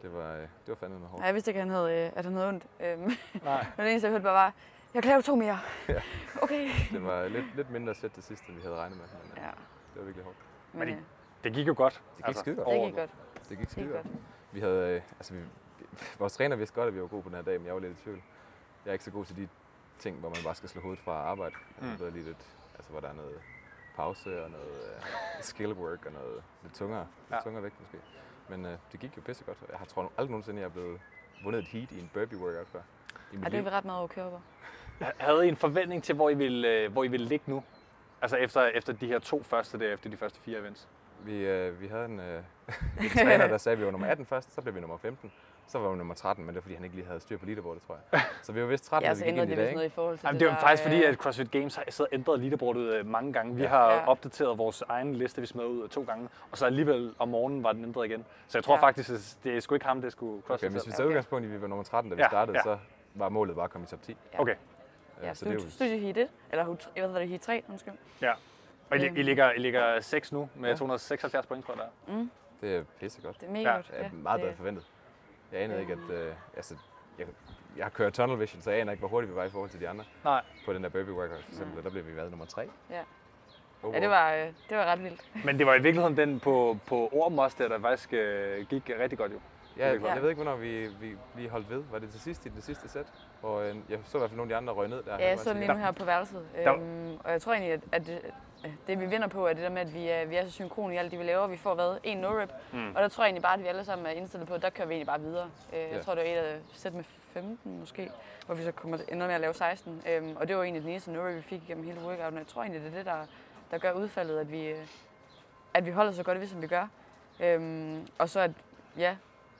[0.02, 1.22] Det var, øh, det var fandme hårdt.
[1.22, 2.66] Ja, jeg vidste ikke, at han havde, øh, at han havde ondt.
[2.80, 3.10] Øhm,
[3.44, 3.66] Nej.
[3.76, 4.52] Men det eneste, jeg hørte bare var,
[4.94, 5.58] jeg kan lave to mere.
[5.88, 6.00] Ja.
[6.42, 6.68] Okay.
[6.92, 9.06] Det var lidt, lidt mindre sæt til sidst, end vi havde regnet med.
[9.22, 9.50] Men, ja.
[9.50, 10.36] Det var virkelig hårdt.
[10.72, 10.98] Men det,
[11.44, 11.92] det gik jo godt.
[11.92, 12.68] Det gik altså, skide godt.
[12.68, 13.10] Det gik godt.
[13.48, 14.06] Det gik skide godt.
[14.52, 15.40] Vi havde, altså vi,
[16.18, 17.80] vores træner vidste godt, at vi var gode på den her dag, men jeg var
[17.80, 18.22] lidt i tvivl.
[18.84, 19.48] Jeg er ikke så god til de
[19.98, 21.54] ting, hvor man bare skal slå hovedet fra arbejde.
[21.80, 21.86] Mm.
[22.00, 23.40] Jeg lige lidt, altså hvor der er noget
[23.96, 27.34] pause og noget uh, skill work og noget lidt tungere, ja.
[27.34, 27.98] lidt tungere vægt måske.
[28.48, 29.58] Men uh, det gik jo pisse godt.
[29.70, 31.00] Jeg har tror aldrig nogensinde, jeg er blevet
[31.44, 32.80] vundet et heat i en burpee workout før.
[33.32, 34.40] Ja, det er vi ret meget okay over.
[35.18, 37.62] Havde I en forventning til, hvor I ville, øh, hvor I ville ligge nu?
[38.22, 40.88] Altså efter, efter de her to første der, efter de første fire events?
[41.24, 42.42] Vi, øh, vi havde en, øh,
[43.02, 45.32] en træner, der sagde, at vi var nummer 18 først, så blev vi nummer 15.
[45.68, 47.46] Så var vi nummer 13, men det var fordi, han ikke lige havde styr på
[47.46, 48.20] leaderboardet, tror jeg.
[48.42, 50.40] Så vi var vist 13, ja, så ændrede det vist noget i forhold til Jamen,
[50.40, 53.54] det, det var faktisk fordi, at CrossFit Games har siddet ændret leaderboardet øh, mange gange.
[53.56, 53.68] Vi ja.
[53.68, 54.08] har ja.
[54.08, 57.72] opdateret vores egen liste, vi smed ud to gange, og så alligevel om morgenen var
[57.72, 58.24] den ændret igen.
[58.48, 58.82] Så jeg tror ja.
[58.82, 60.68] faktisk, at det er sgu ikke ham, det skulle CrossFit.
[60.68, 61.08] Okay, hvis vi tager okay.
[61.08, 62.28] udgangspunkt i, at vi var nummer 13, da vi ja.
[62.28, 62.62] startede, ja.
[62.62, 62.78] så
[63.14, 64.16] var målet bare at komme i top 10.
[64.32, 64.40] Ja.
[64.40, 64.54] Okay.
[65.22, 65.70] Ja, så det er jo...
[65.70, 67.94] studie heat 1, eller hvad hedder det, heat 3, undskyld.
[68.22, 68.32] Ja.
[68.90, 70.76] Og I, I, ligger, I ligger 6 nu med ja.
[70.76, 72.30] 276 point, tror jeg, der mm.
[72.60, 73.40] Det er pissegodt.
[73.40, 73.74] Det er mega ja.
[73.74, 73.86] godt.
[73.86, 74.84] Det er meget bedre forventet.
[75.52, 76.16] Jeg anede ikke, at...
[76.16, 76.74] Øh, altså,
[77.18, 77.26] jeg,
[77.76, 79.70] jeg har kørt tunnel vision, så jeg aner ikke, hvor hurtigt vi var i forhold
[79.70, 80.04] til de andre.
[80.24, 80.42] Nej.
[80.64, 82.62] På den der burpee workout, for eksempel, der blev vi været nummer 3.
[82.90, 83.00] Ja.
[83.82, 85.44] Oh, ja, det var, øh, det var ret vildt.
[85.44, 88.90] Men det var i virkeligheden den på, på Orm også, der, der faktisk øh, gik
[89.00, 89.38] rigtig godt jo.
[89.76, 91.82] Ja, jeg, jeg ved ikke, hvornår vi, vi lige holdt ved.
[91.90, 93.06] Var det til sidst i det sidste sæt?
[93.42, 95.16] Og øh, jeg så i hvert fald nogle af de andre røg ned der.
[95.18, 96.46] Ja, jeg så lige nu her på værelset.
[96.66, 98.22] Øhm, og jeg tror egentlig, at, at
[98.62, 100.50] det, det vi vinder på er det der med, at vi er, vi er så
[100.50, 101.46] synkrone i alt det, vi laver.
[101.46, 101.98] Vi får hvad?
[102.02, 102.50] En no-rep.
[102.72, 102.94] Mm.
[102.94, 104.70] Og der tror jeg egentlig bare, at vi alle sammen er indstillet på, at der
[104.70, 105.50] kører vi egentlig bare videre.
[105.72, 108.10] Øh, jeg tror, det var et af sæt med 15 måske,
[108.46, 110.02] hvor vi så kommer ender med at lave 16.
[110.08, 112.38] Øhm, og det var egentlig den eneste no-rep, vi fik igennem hele workouten.
[112.38, 113.26] Jeg tror egentlig, det er det, der,
[113.70, 114.74] der gør udfaldet, at vi,
[115.74, 116.88] at vi holder så godt ved, som vi gør.
[117.40, 118.50] Øhm, og så at,
[118.98, 119.16] ja,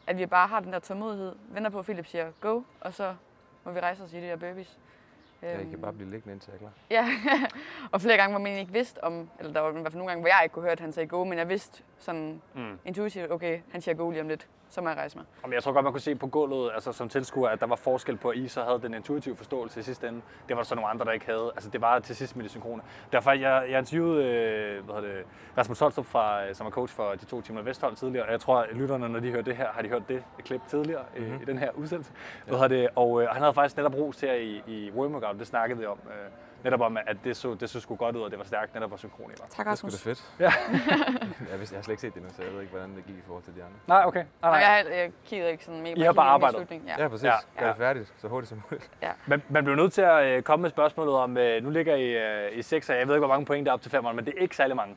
[0.06, 3.14] at vi bare har den der tålmodighed, venter på, at Philip siger go, og så
[3.64, 4.78] må vi rejse os i de der burpees.
[5.42, 5.81] Ja, I kan øhm.
[5.81, 6.72] bare blive liggende indtil jeg er klar.
[6.90, 7.09] Ja,
[7.92, 10.11] og flere gange, hvor man ikke vidste om, eller der var i hvert fald nogle
[10.11, 12.78] gange, hvor jeg ikke kunne høre, at han sagde go, men jeg vidste sådan mm.
[12.85, 15.26] intuitivt, okay, han siger go lige om lidt så må jeg rejse mig.
[15.42, 17.76] Jamen, jeg tror godt, man kunne se på gulvet, altså som tilskuer, at der var
[17.76, 20.20] forskel på, at I så havde den intuitive forståelse i sidste ende.
[20.48, 21.52] Det var der så nogle andre, der ikke havde.
[21.54, 22.82] Altså, det var til sidst med det synkrone.
[23.12, 25.24] Derfor, jeg, jeg interviewede øh, hvad det,
[25.59, 28.56] Rasmus Holstrup, fra, som er coach for de to timer Vesthold tidligere, og jeg tror,
[28.56, 31.35] at lytterne, når de hører det her, har de hørt det klip tidligere mm-hmm.
[31.35, 32.12] øh, i den her udsendelse.
[32.46, 32.56] Ja.
[32.56, 35.78] Hvad det, og øh, han havde faktisk netop ros til i, i Workout, det snakkede
[35.78, 35.98] vi om.
[36.06, 36.30] Øh,
[36.64, 38.90] netop om, at det så, det så sgu godt ud, og det var stærkt, netop
[38.90, 39.46] hvor synkron I var.
[39.50, 39.92] Tak, Rasmus.
[39.92, 40.24] Det er fedt.
[40.40, 40.52] Ja.
[41.50, 43.06] jeg, vidste, jeg har slet ikke set det nu, så jeg ved ikke, hvordan det
[43.06, 43.76] gik i forhold til de andre.
[43.86, 44.24] Nej, okay.
[44.42, 44.58] Nej, nej.
[44.58, 46.70] Jeg, jeg kiggede ikke sådan mega I har bare arbejdet.
[46.70, 47.02] Ja.
[47.02, 47.24] ja, præcis.
[47.24, 47.32] Ja.
[47.58, 48.90] Gør det færdigt så hurtigt som muligt.
[49.02, 49.10] Ja.
[49.26, 52.48] Men man bliver nødt til at øh, komme med spørgsmålet om, øh, nu ligger I
[52.52, 54.24] uh, i 6, jeg ved ikke, hvor mange point der er op til 5, men
[54.26, 54.96] det er ikke særlig mange.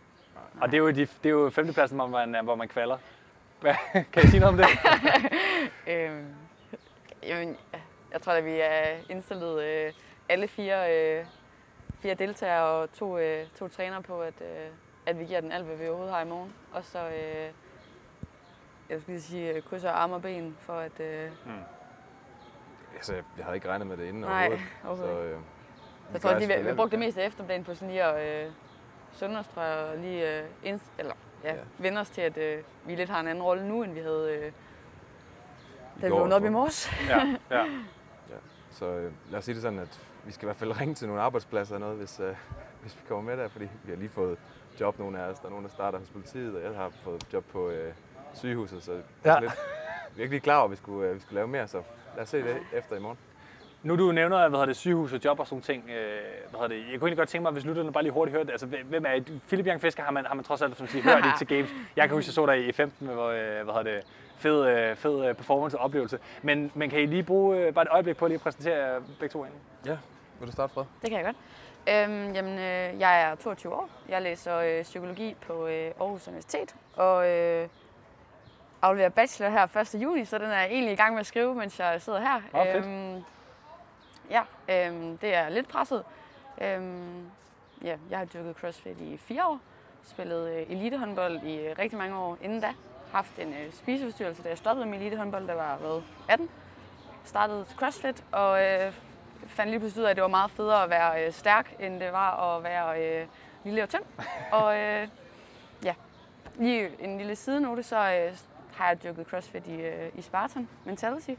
[0.53, 0.63] Nej.
[0.63, 2.97] Og det er jo, de, det er jo femtepladsen, hvor man, hvor man kvalder.
[3.61, 3.73] Hvad,
[4.13, 4.67] kan I sige noget om det?
[5.93, 6.25] øhm,
[7.23, 7.57] jamen,
[8.13, 9.93] jeg tror, at vi er indstillet øh,
[10.29, 11.25] alle fire øh,
[11.99, 14.67] fire deltagere og to, øh, to trænere på, at, øh,
[15.05, 16.53] at vi giver den alt, hvad vi overhovedet har i morgen.
[16.73, 17.51] Og så, øh,
[18.89, 20.99] jeg skulle sige, øh, krydser arme og ben for at...
[20.99, 21.51] Øh, mm.
[22.95, 24.69] Altså, jeg havde ikke regnet med det inden Nej, overhovedet.
[24.87, 25.23] overhovedet.
[25.23, 25.39] Så, øh,
[26.13, 28.51] jeg tror, at vi, vi brugte det meste af eftermiddagen på sådan lige at øh,
[29.11, 31.61] søndags, tror jeg, og lige øh, indst, eller, ja, ja.
[31.77, 34.39] vende os til, at øh, vi lidt har en anden rolle nu, end vi havde,
[34.39, 34.51] øh,
[36.01, 36.91] da vi vågnede op i morges.
[37.09, 37.17] Ja,
[37.57, 37.65] ja.
[38.29, 38.35] ja.
[38.71, 41.07] Så øh, lad os sige det sådan, at vi skal i hvert fald ringe til
[41.07, 42.35] nogle arbejdspladser eller noget, hvis, øh,
[42.81, 44.37] hvis vi kommer med der, fordi vi har lige fået
[44.79, 45.39] job, nogle af os.
[45.39, 47.93] Der er nogen, der starter hos politiet, og jeg har fået job på øh,
[48.33, 49.39] sygehuset, så ja.
[49.39, 49.51] lidt,
[50.15, 51.81] vi er ikke lige klar over, at vi skulle, øh, vi skulle lave mere, så
[52.15, 53.17] lad os se det efter i morgen.
[53.83, 55.89] Nu du nævner, hvad hedder det, sygehus og job og sådan ting.
[55.89, 55.95] Øh,
[56.49, 58.45] hvad hedder det, jeg kunne egentlig godt tænke mig, hvis lytterne bare lige hurtigt hørte
[58.45, 58.51] det.
[58.51, 59.39] Altså, hvem er?
[59.47, 61.69] Philip Young Fisker har man, har man trods alt som siger, hørt i til games.
[61.95, 64.03] Jeg kan huske, jeg så dig i 15 med, hvor, øh, hvad hedder det,
[64.39, 66.19] fed, øh, fed øh, performance og oplevelse.
[66.41, 69.33] Men, men kan I lige bruge øh, bare et øjeblik på at lige præsentere begge
[69.33, 69.61] to egentlig?
[69.85, 69.97] Ja,
[70.39, 70.85] vil du starte, Fred?
[71.01, 71.37] Det kan jeg godt.
[71.89, 73.89] Øhm, jamen, øh, jeg er 22 år.
[74.09, 77.67] Jeg læser øh, psykologi på øh, Aarhus Universitet, og øh,
[78.81, 80.01] afleverer bachelor her 1.
[80.01, 82.41] juni, så den er jeg egentlig i gang med at skrive, mens jeg sidder her.
[82.53, 82.85] Åh, fedt.
[82.85, 83.23] Øhm,
[84.29, 86.03] ja, øhm, det er lidt presset.
[86.61, 87.25] Øhm,
[87.83, 89.59] ja, jeg har dyrket CrossFit i fire år,
[90.03, 92.73] spillet øh, elitehåndbold i øh, rigtig mange år inden da.
[93.11, 96.49] Haft en øh, spiseforstyrrelse, da jeg stoppede med elitehåndbold, der var været 18.
[97.25, 98.93] Startede CrossFit, og øh,
[99.47, 101.99] fandt lige pludselig ud af, at det var meget federe at være øh, stærk, end
[101.99, 103.25] det var at være øh,
[103.63, 104.03] lille og tynd.
[104.51, 105.07] Og øh,
[105.83, 105.93] ja,
[106.55, 108.31] lige en lille sidenote, så øh,
[108.75, 111.31] har jeg dyrket CrossFit i, øh, i Spartan Mentality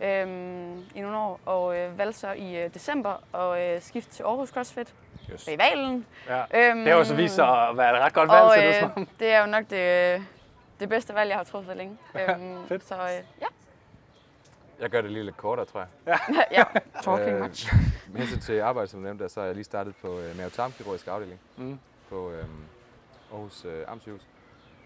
[0.00, 4.22] øhm, i nogle år, og øh, valgte så i øh, december at øh, skifte til
[4.22, 4.94] Aarhus CrossFit
[5.32, 5.44] Yes.
[5.44, 6.06] bag Valen.
[6.28, 6.42] Ja.
[6.54, 8.76] Øhm, Det har jo så vist sig at være et ret godt valg, og det
[8.82, 9.08] øh, om.
[9.20, 10.26] det er jo nok det,
[10.80, 11.98] det bedste valg, jeg har truffet længe.
[12.28, 12.84] Øhm, fedt.
[12.84, 13.46] så øh, ja,
[14.80, 16.18] Jeg gør det lige lidt kortere, tror jeg.
[16.52, 16.64] ja,
[17.04, 17.74] talking Øh, much.
[18.12, 21.06] Med hensyn til arbejde, som du nævnte, så har jeg lige startet på øh, mavetarmkirurgisk
[21.06, 21.78] afdeling Mm.
[22.08, 22.44] på øh,
[23.32, 24.28] Aarhus øh, Amtshus.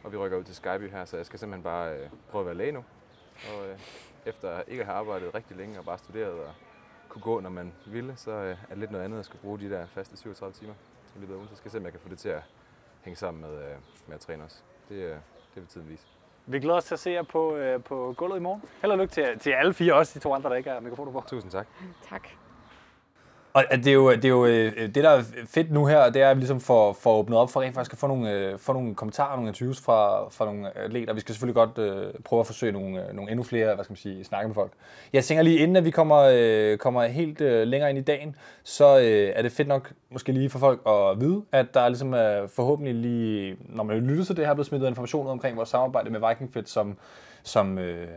[0.04, 2.46] Og vi rykker ud til Skyby her, så jeg skal simpelthen bare øh, prøve at
[2.46, 2.84] være læge nu.
[3.54, 3.78] Og øh,
[4.26, 6.52] efter ikke at have arbejdet rigtig længe og bare studeret og
[7.08, 9.58] kunne gå, når man ville, så øh, er det lidt noget andet at skulle bruge
[9.60, 10.74] de der faste 37 timer
[11.16, 11.48] i løbet af ugen.
[11.48, 12.42] Så skal jeg se, om jeg kan få det til at
[13.02, 13.76] hænge sammen med, øh,
[14.06, 14.56] med at træne også.
[14.88, 15.16] Det, øh,
[15.54, 16.02] det vil tiden vise.
[16.46, 18.62] Vi glæder os til at se jer på, øh, på gulvet i morgen.
[18.82, 21.12] Held og lykke til, til alle fire, også de to andre, der ikke har mikrofoner
[21.12, 21.24] på.
[21.28, 21.66] Tusind tak.
[22.08, 22.28] Tak.
[23.54, 26.22] Og det er jo det, er jo, øh, det der er fedt nu her, det
[26.22, 28.58] er, at vi ligesom får, får åbnet op for rent faktisk at få nogle, øh,
[28.58, 31.12] få nogle kommentarer, nogle interviews fra, fra nogle atleter.
[31.14, 33.92] Vi skal selvfølgelig godt øh, prøve at forsøge nogle, øh, nogle endnu flere, hvad skal
[33.92, 34.72] man sige, snakke med folk.
[35.12, 38.36] Jeg tænker lige, inden at vi kommer, øh, kommer helt øh, længere ind i dagen,
[38.64, 42.14] så øh, er det fedt nok måske lige for folk at vide, at der ligesom
[42.14, 45.68] øh, forhåbentlig lige, når man lytter til det her, blevet smittet information ud omkring vores
[45.68, 46.96] samarbejde med Viking Fit, som,
[47.42, 48.08] som øh,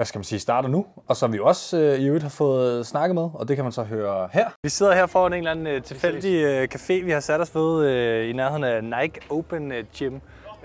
[0.00, 2.86] hvad skal man sige, starter nu, og som vi også øh, i øvrigt har fået
[2.86, 4.46] snakket med, og det kan man så høre her.
[4.62, 7.54] Vi sidder her foran en eller anden øh, tilfældig øh, café, vi har sat os
[7.54, 10.14] ved øh, i nærheden af Nike Open øh, Gym,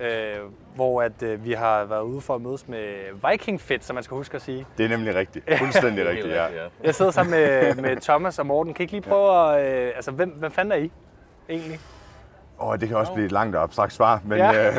[0.01, 0.07] øh,
[0.75, 2.93] hvor at, øh, vi har været ude for at mødes med
[3.31, 4.65] Viking Fit, som man skal huske at sige.
[4.77, 5.45] Det er nemlig rigtigt.
[5.57, 6.45] Fuldstændig rigtigt, ja.
[6.83, 8.73] Jeg sidder sammen med, med Thomas og Morten.
[8.73, 10.91] Kan I ikke lige prøve at, øh, altså hvem, hvem fanden er I
[11.49, 11.79] egentlig?
[12.61, 14.67] Åh, det kan også blive et langt og abstrakt svar, men Ja.
[14.69, 14.75] øh,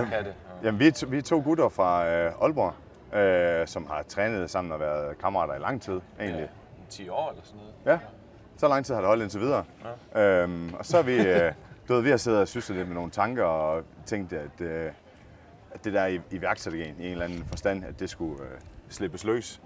[0.65, 2.73] jamen, vi, er to, vi er to gutter fra øh, Aalborg,
[3.15, 6.49] øh, som har trænet sammen og været kammerater i lang tid, egentlig.
[6.89, 7.75] 10 år eller sådan noget.
[7.87, 7.99] Ja,
[8.57, 9.65] så lang tid har det holdt indtil videre.
[10.15, 10.43] Ja.
[10.43, 11.53] Øhm, og så er vi, øh,
[11.89, 14.91] du ved, vi har siddet og syslet lidt med nogle tanker og tænkt, at, øh,
[15.71, 18.49] at det der i- iværksættergen i en eller anden forstand, at det skulle øh,
[18.89, 19.61] slippes løs.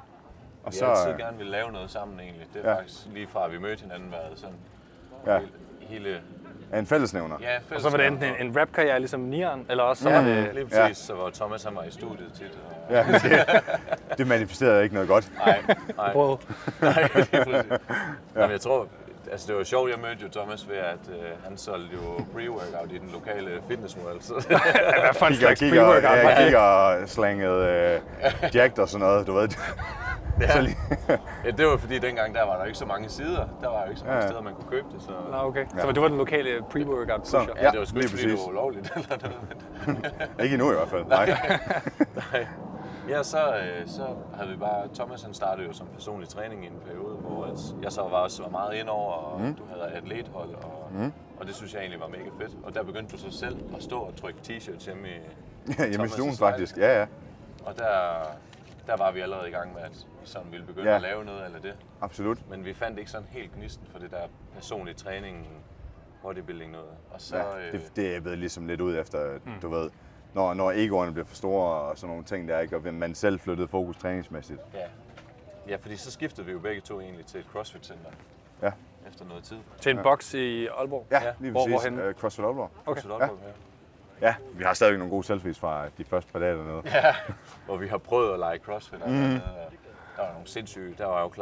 [0.65, 2.47] Og Vi så, har altid øh, gerne vil lave noget sammen egentlig.
[2.55, 2.75] Det er Ja.
[2.75, 2.81] ja.
[2.81, 4.57] faktisk lige fra at vi mødte hinanden været sådan
[5.27, 5.39] Ja.
[5.39, 5.51] hele,
[5.81, 6.21] hele
[6.73, 7.37] er en fællesnævner.
[7.41, 10.15] ja, Og så var det enten en, en rap-karriere ligesom Nieren, eller også så Mm.
[10.15, 10.51] var det...
[10.55, 10.83] Lige Ja.
[10.83, 12.59] præcis, så var Thomas han var i studiet tit.
[12.89, 13.63] Og, Ja, det,
[14.19, 15.31] det manifesterede ikke noget godt.
[15.47, 15.63] nej,
[15.97, 16.37] nej, Brød.
[16.83, 17.71] nej, det er præcis.
[18.37, 18.41] ja.
[18.41, 18.87] Men jeg tror,
[19.33, 22.95] altså det var sjovt, jeg mødte jo Thomas ved, at øh, han solgte jo pre-workout
[22.95, 24.21] i den lokale fitness world.
[24.21, 26.03] Så, Hvad for en slags pre-workout?
[26.17, 28.01] ja, jeg kigger og slanget øh,
[28.55, 29.49] jacked og sådan noget, du ved.
[30.53, 30.77] Så lige,
[31.45, 33.49] ja, det var fordi dengang, der var der ikke så mange sider.
[33.61, 34.29] Der var jo ikke så mange Ja, ja.
[34.29, 35.03] steder, man kunne købe det.
[35.03, 35.65] Så, Nå, okay.
[35.81, 37.55] Så det var den lokale pre-workout Så, pusher.
[37.57, 38.93] ja, ja, det var sgu lige ikke, fordi det var ulovligt.
[38.97, 39.09] Eller
[39.87, 40.41] noget.
[40.43, 41.05] Ikke endnu i hvert fald.
[41.05, 41.27] Nej.
[42.33, 42.47] Nej.
[43.11, 46.67] Ja, så, øh, så havde vi bare, Thomas han startede jo som personlig træning i
[46.67, 49.55] en periode, hvor at jeg så var også var meget ind over, og mm.
[49.55, 51.13] du havde atlethold, og, mm.
[51.41, 52.53] og det synes jeg egentlig var mega fedt.
[52.65, 55.13] Og der begyndte du så selv at stå og trykke t-shirts hjemme i
[55.91, 56.77] Hjemme i stuen faktisk.
[56.77, 57.07] Ja, ja.
[57.65, 58.21] Og der,
[58.87, 60.97] der var vi allerede i gang med, at vi sådan ville begynde Ja.
[60.97, 61.75] at lave noget af det.
[62.01, 62.51] Absolut.
[62.51, 64.23] Men vi fandt ikke sådan helt gnisten for det der
[64.55, 65.49] personlige træning,
[66.23, 66.91] bodybuilding noget.
[67.11, 69.91] Og så, Ja, øh, det, det er blevet ligesom lidt ud efter, du ved,
[70.35, 72.77] når, når egoerne bliver for store og sådan nogle ting der, ikke?
[72.77, 74.61] og man selv flyttede fokus træningsmæssigt.
[74.75, 74.79] ja.
[75.69, 78.11] ja, fordi så skiftede vi jo begge to egentlig til et CrossFit-center.
[78.63, 78.73] Ja.
[79.09, 79.57] Efter noget tid.
[79.81, 81.07] Til en boks i Aalborg.
[81.11, 81.33] Ja, Ja.
[81.41, 81.73] lige Hvor- præcis.
[81.73, 82.03] hvorhenne?
[82.03, 82.71] Øh, CrossFit Aalborg.
[82.87, 83.01] Okay.
[83.01, 83.29] Så ja.
[84.21, 86.83] Ja, vi har stadigvæk nogle gode selfies fra de første par dage dernede.
[86.85, 87.15] Ja,
[87.67, 89.07] hvor vi har prøvet at lege CrossFit.
[89.07, 89.13] Mm.
[89.35, 89.41] Og
[90.17, 90.95] der var nogle sindssyge.
[90.99, 91.33] Der var jo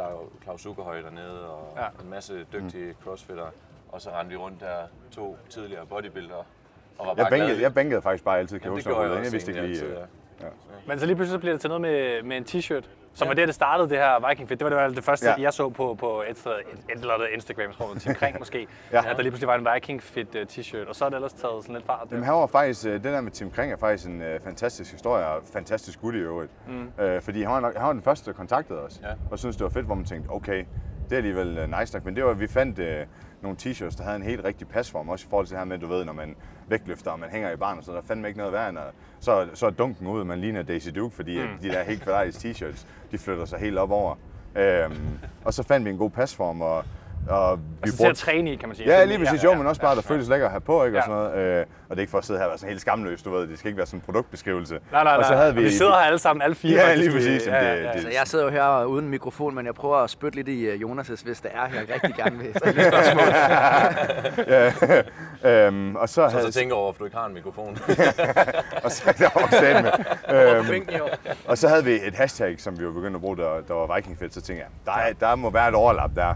[0.43, 1.83] Claus, Zuckerhøj dernede, og Ja.
[1.83, 1.87] ja.
[2.03, 2.95] en masse dygtige mm.
[3.03, 3.47] crossfitter.
[3.91, 4.75] Og så rendte vi rundt der
[5.11, 6.43] to tidligere bodybuildere.
[6.99, 9.51] Og var Jeg bænkede, jeg bænkede faktisk bare altid, kan Jamen, jeg huske, jeg vidste
[9.51, 9.71] ikke lige...
[9.73, 9.97] altid, øh,
[10.41, 10.45] ja.
[10.87, 12.83] Men så lige pludselig så bliver det til noget med, med en t-shirt,
[13.13, 13.29] som Ja.
[13.29, 14.59] var det, der startede det her Viking Fit.
[14.59, 15.35] Det var det, var det første, Ja.
[15.39, 18.67] jeg så på, på et, et, et eller andet Instagram, tror jeg, Tim Kring måske,
[18.91, 18.97] Ja.
[18.97, 21.33] at der lige pludselig var en Viking Fit uh, t-shirt, og så er det ellers
[21.33, 22.07] taget sådan lidt fart.
[22.11, 24.91] Jamen, han var faktisk, øh, det der med Tim Kring er faktisk en øh, fantastisk
[24.91, 26.51] historie, og fantastisk gut i øvrigt.
[26.67, 27.03] Mm.
[27.03, 29.07] Øh, fordi han var, nok, han var den første, der kontaktede os, Ja.
[29.31, 30.65] og syntes, det var fedt, hvor man tænkte, okay,
[31.03, 32.05] det er alligevel øh, nice nok.
[32.05, 33.05] Men det var, at vi fandt øh,
[33.41, 35.77] nogle t-shirts, der havde en helt rigtig pasform, også i forhold til det her med,
[35.79, 36.35] du ved, når man
[36.69, 39.65] vægtløfter, og man hænger i barn, så der fandme ikke noget værd, og så, så
[39.65, 41.47] er dunken ud, man ligner Daisy Duke, fordi mm.
[41.61, 44.15] de der helt kvadratiske t-shirts, de flytter sig helt op over.
[44.55, 46.83] Øhm, og så fandt vi en god pasform, og
[47.29, 48.89] og vi altså til at træne i, kan man sige.
[48.97, 49.43] Ja, lige præcis.
[49.43, 50.97] Jo, men også bare, der føles lækker at have på, ikke?
[50.97, 51.35] Og, sådan noget.
[51.37, 53.29] Øh, og det er ikke for at sidde her og være sådan helt skamløs, du
[53.31, 53.47] ved.
[53.47, 54.73] Det skal ikke være sådan en produktbeskrivelse.
[54.73, 55.15] Nej, nej, nej.
[55.15, 56.75] Og så havde vi, vi sidder her alle sammen, alle fire.
[56.81, 57.03] Ja, faktisk.
[57.03, 57.47] lige præcis.
[57.47, 57.87] Ja, ja, Det- ja.
[57.87, 60.61] det- Altså, jeg sidder jo her uden mikrofon, men jeg prøver at spytte lidt i
[60.65, 61.79] øh, Jonas' hvis det er her.
[61.79, 63.23] Jeg rigtig gerne vil stille spørgsmål.
[65.43, 66.51] ja, øhm, og så Så, havde...
[66.51, 67.77] så tænker over, hvorfor du ikke har en mikrofon.
[68.83, 69.91] og så, der var sat med.
[70.55, 70.87] Øhm,
[71.47, 73.95] og så havde vi et hashtag, som vi var begyndt at bruge, der, der var
[73.95, 74.33] Viking Fit.
[74.33, 76.27] Så tænkte jeg, der, er, der må være et overlap der.
[76.27, 76.33] Ja.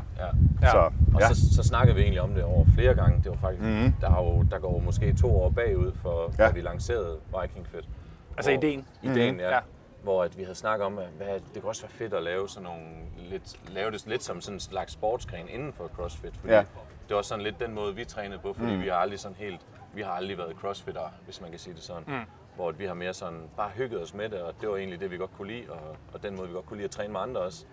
[0.72, 1.28] Så, Og ja.
[1.30, 3.18] så, så snakkede vi egentlig om det over flere gange.
[3.24, 3.94] Det var faktisk, mm-hmm.
[4.02, 6.44] der, er jo, der går jo måske to år bagud, for Ja.
[6.44, 6.48] ja.
[6.50, 7.90] da vi lancerede Viking Fit.
[8.38, 8.86] Altså Hvor- ideen?
[9.04, 9.48] Ideen, ja.
[9.50, 9.54] Ja.
[9.56, 9.60] ja.
[10.04, 12.50] Hvor at vi havde snakket om, at hvad, det kunne også være fedt at lave
[12.50, 12.86] sådan nogle,
[13.30, 16.38] lidt, lave det lidt som sådan en slags sportsgren inden for CrossFit.
[16.38, 16.60] Fordi Ja.
[16.60, 16.66] ja.
[17.08, 18.82] det var sådan lidt den måde, vi trænede på, fordi mm.
[18.82, 19.62] vi har aldrig sådan helt,
[19.94, 22.04] vi har aldrig været crossfitter, hvis man kan sige det sådan.
[22.08, 22.14] Mm.
[22.56, 25.00] Hvor at vi har mere sådan bare hygget os med det, og det var egentlig
[25.00, 27.14] det, vi godt kunne lide, og, og den måde, vi godt kunne lide at træne
[27.14, 27.66] med andre også.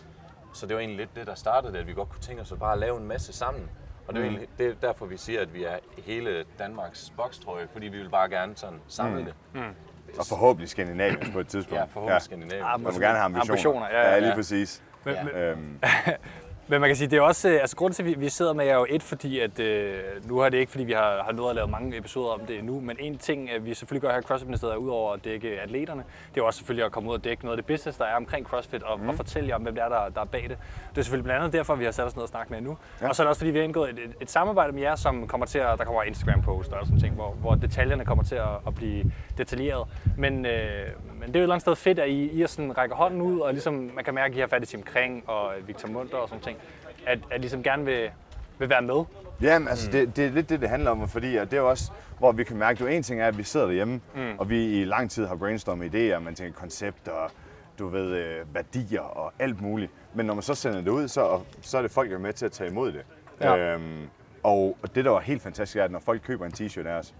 [0.52, 2.52] Så det var egentlig lidt det, der startede det, at vi godt kunne tænke os
[2.52, 3.70] at bare lave en masse sammen.
[4.08, 4.30] Og det er, mm.
[4.34, 8.08] egentlig, det er derfor, vi siger, at vi er hele Danmarks bokstrøje, fordi vi vil
[8.10, 9.24] bare gerne sådan samle mm.
[9.24, 9.34] det.
[10.18, 11.80] Og forhåbentlig Skandinavien på et tidspunkt.
[11.80, 12.64] Ja, forhåbentlig Skandinavien.
[12.64, 13.52] Man må gerne have ambitioner.
[13.52, 14.34] Ambitioner, ja, ja, ja lige ja.
[14.34, 14.82] præcis.
[15.04, 15.24] Men, Ja.
[15.24, 15.80] men, Øhm,
[16.70, 18.66] Men man kan sige, det er også, øh, altså grunden til, at vi, sidder med,
[18.66, 21.50] er jo et, fordi at, øh, nu har det ikke, fordi vi har, har nået
[21.50, 24.18] at lave mange episoder om det endnu, men en ting, at vi selvfølgelig gør her
[24.18, 26.04] i CrossFit-ministeriet, udover at dække atleterne,
[26.34, 28.16] det er også selvfølgelig at komme ud og dække noget af det business, der er
[28.16, 29.08] omkring CrossFit, og, mm.
[29.08, 30.58] og fortælle jer om, hvem det er, der, der er bag det.
[30.90, 32.76] Det er selvfølgelig blandt andet derfor, vi har sat os ned og snakket med nu.
[33.00, 33.08] Ja.
[33.08, 34.94] Og så er det også, fordi vi har indgået et, et, et samarbejde med jer,
[34.94, 38.34] som kommer til at, der kommer Instagram-post og sådan ting, hvor, hvor detaljerne kommer til
[38.34, 39.88] at, at blive detaljeret.
[40.16, 40.88] Men, øh,
[41.20, 43.20] men det er jo et eller andet sted fedt, at I, I sådan rækker hånden
[43.20, 45.88] ud, og ligesom, man kan mærke, at I har fat i Tim Kring og Victor
[45.88, 46.58] Munter og sådan ting,
[47.06, 48.10] at, at ligesom gerne vil,
[48.58, 49.04] vil være med.
[49.42, 49.92] Jamen, altså, mm.
[49.92, 52.44] det, det er lidt det, det handler om, fordi at det er også, hvor vi
[52.44, 54.38] kan mærke, er jo en ting er, at vi sidder derhjemme, mm.
[54.38, 57.30] og vi i lang tid har brainstormet idéer, man tænker koncepter, og
[57.78, 59.92] du ved, øh, værdier og alt muligt.
[60.14, 62.20] Men når man så sender det ud, så, og, så er det folk, der er
[62.20, 63.04] med til at tage imod det.
[63.40, 63.56] Ja.
[63.56, 64.08] Øhm,
[64.42, 66.98] og, og det, der var helt fantastisk, er, at når folk køber en t-shirt af
[66.98, 67.14] os,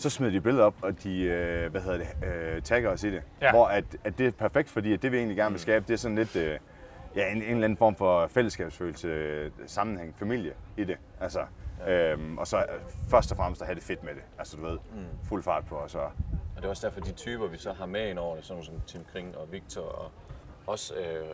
[0.00, 3.10] så smider de billeder op, og de øh, hvad hedder det, øh, tagger os i
[3.10, 3.22] det.
[3.40, 3.50] Ja.
[3.50, 5.92] Hvor at, at det er perfekt, fordi at det vi egentlig gerne vil skabe, det
[5.94, 6.58] er sådan lidt øh,
[7.16, 10.96] ja, en, en eller anden form for fællesskabsfølelse, sammenhæng, familie i det.
[11.20, 11.40] Altså,
[11.88, 12.64] øhm, og så øh,
[13.10, 14.22] først og fremmest at have det fedt med det.
[14.38, 14.78] Altså du ved,
[15.24, 16.10] fuld fart på, og så Og
[16.56, 18.74] det er også derfor, de typer, vi så har med ind over det, sådan som
[18.86, 20.10] Tim Kring og Victor, og
[20.66, 21.26] også øh,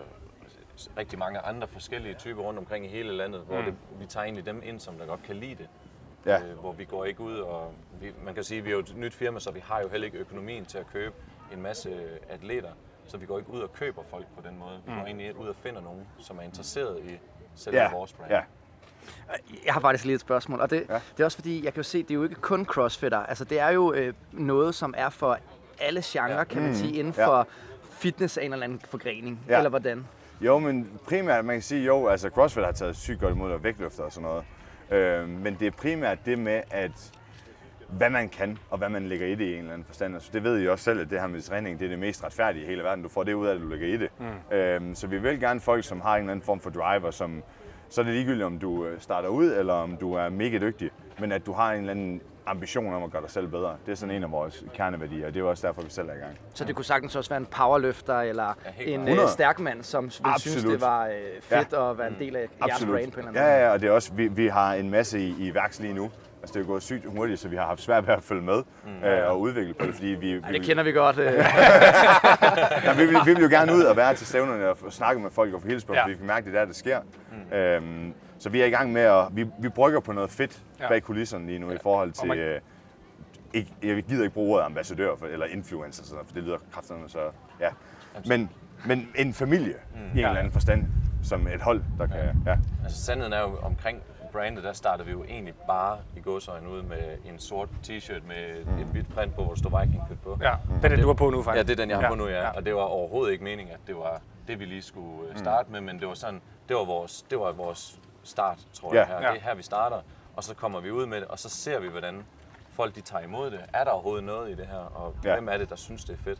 [0.98, 4.46] rigtig mange andre forskellige typer rundt omkring i hele landet, hvor det, vi tager egentlig
[4.46, 5.68] dem ind, som der godt kan lide det.
[6.26, 6.38] Ja.
[6.42, 7.72] Øh, hvor vi går ikke ud og...
[8.00, 9.88] Vi, man kan sige, at vi er jo et nyt firma, så vi har jo
[9.88, 11.14] heller ikke økonomien til at købe
[11.52, 11.94] en masse
[12.28, 12.70] atleter.
[13.06, 14.80] Så vi går ikke ud og køber folk på den måde.
[14.86, 17.18] Vi går egentlig ud og finder nogen, som er interesseret i
[17.54, 18.30] selve ja, vores brand.
[18.30, 18.40] ja.
[19.66, 20.94] Jeg har faktisk lige et spørgsmål, og det, ja.
[20.94, 23.18] Det er også fordi, jeg kan jo se, det er jo ikke kun crossfitter.
[23.18, 25.38] Altså, det er jo øh, noget, som er for
[25.80, 26.44] alle genrer, ja.
[26.44, 27.26] kan man sige, inden Ja.
[27.26, 27.48] for
[27.90, 29.40] fitness af en eller anden forgrening.
[29.48, 29.56] Ja.
[29.56, 30.06] Eller hvordan?
[30.40, 33.64] Jo, men primært, man kan sige, jo, altså CrossFit har taget sygt godt imod og
[33.64, 34.44] vægtløfter og sådan noget.
[34.90, 37.12] Øh, men det er primært det med, at
[37.88, 40.14] hvad man kan, og hvad man lægger i det i en eller anden forstand.
[40.14, 42.24] Altså, det ved I også selv, at det her med træning, det er det mest
[42.24, 43.02] retfærdige i hele verden.
[43.02, 44.10] Du får det ud af, at du lægger i det.
[44.18, 44.56] Mm.
[44.56, 47.42] Øhm, så vi vil gerne folk, som har en eller anden form for driver, som,
[47.88, 50.90] så er det ligegyldigt, om du øh, starter ud, eller om du er mega dygtig,
[51.18, 53.76] men at du har en eller anden ambition om at gøre dig selv bedre.
[53.86, 56.12] Det er sådan en af vores kerneværdier, og det er også derfor, vi selv er
[56.14, 56.38] i gang.
[56.54, 59.28] Så det kunne sagtens også være en powerløfter, eller helt en øh, 100.
[59.30, 61.90] stærk mand, som ville synes, det var øh, fedt ja.
[61.90, 62.92] at være en del af jeres Absolut.
[62.94, 64.90] brand på en eller Ja, anden ja, og det er også, vi, vi har en
[64.90, 66.10] masse i, i værks lige nu.
[66.42, 68.62] Altså, det er gået sygt hurtigt, så vi har haft svært ved at følge med
[68.84, 69.04] mm.
[69.08, 70.52] øh, og udvikle på det, fordi vi, vi, måde.
[70.52, 71.18] Det kender vi godt.
[71.18, 71.24] Øh.
[72.84, 75.30] ja, vi, vil, vi vil jo gerne ud og være til stævnerne og snakke med
[75.30, 75.98] folk og få hilse på, Ja.
[75.98, 76.04] ja.
[76.04, 77.00] fordi vi kan mærke, det er der, det sker.
[77.50, 77.56] Mm.
[77.56, 80.84] Øhm, så vi er i gang med at, vi, vi brygger på noget fedt Ja.
[80.84, 80.88] ja.
[80.88, 82.60] bag kulisserne lige nu i forhold til, man- øh,
[83.54, 86.56] ikke, jeg gider ikke bruge ordet ambassadør for, eller influencer, sådan noget, for det lyder
[86.72, 87.18] kraftedeme, så
[87.60, 87.68] ja.
[88.26, 88.50] Men,
[88.86, 89.98] men en familie mm.
[90.00, 90.84] i en eller anden forstand,
[91.22, 92.58] som et hold, der kan, ja.
[92.84, 96.82] Altså sandheden er jo omkring brandet, der startede vi jo egentlig bare i gåsøjne ud
[96.82, 96.98] med
[97.32, 98.78] en sort t-shirt med mm.
[98.78, 100.38] et hvidt print på, hvor der stod Viking på.
[100.42, 101.66] Ja, det er det, du har på nu Ja, faktisk.
[101.66, 102.42] det er den, jeg har Ja, på nu, ja.
[102.42, 102.50] ja.
[102.50, 105.72] Og det var overhovedet ikke meningen, at det var det, vi lige skulle øh, starte
[105.72, 108.98] med, men det var sådan, det var vores, det var vores start, tror Ja.
[109.00, 109.06] jeg.
[109.08, 109.14] Her.
[109.26, 109.32] Ja.
[109.32, 110.00] Det er her, vi starter,
[110.36, 112.24] og så kommer vi ud med det, og så ser vi, hvordan
[112.72, 113.60] folk de tager imod det.
[113.74, 115.32] Er der overhovedet noget i det her, og Ja.
[115.34, 116.38] hvem er det, der synes, det er fedt?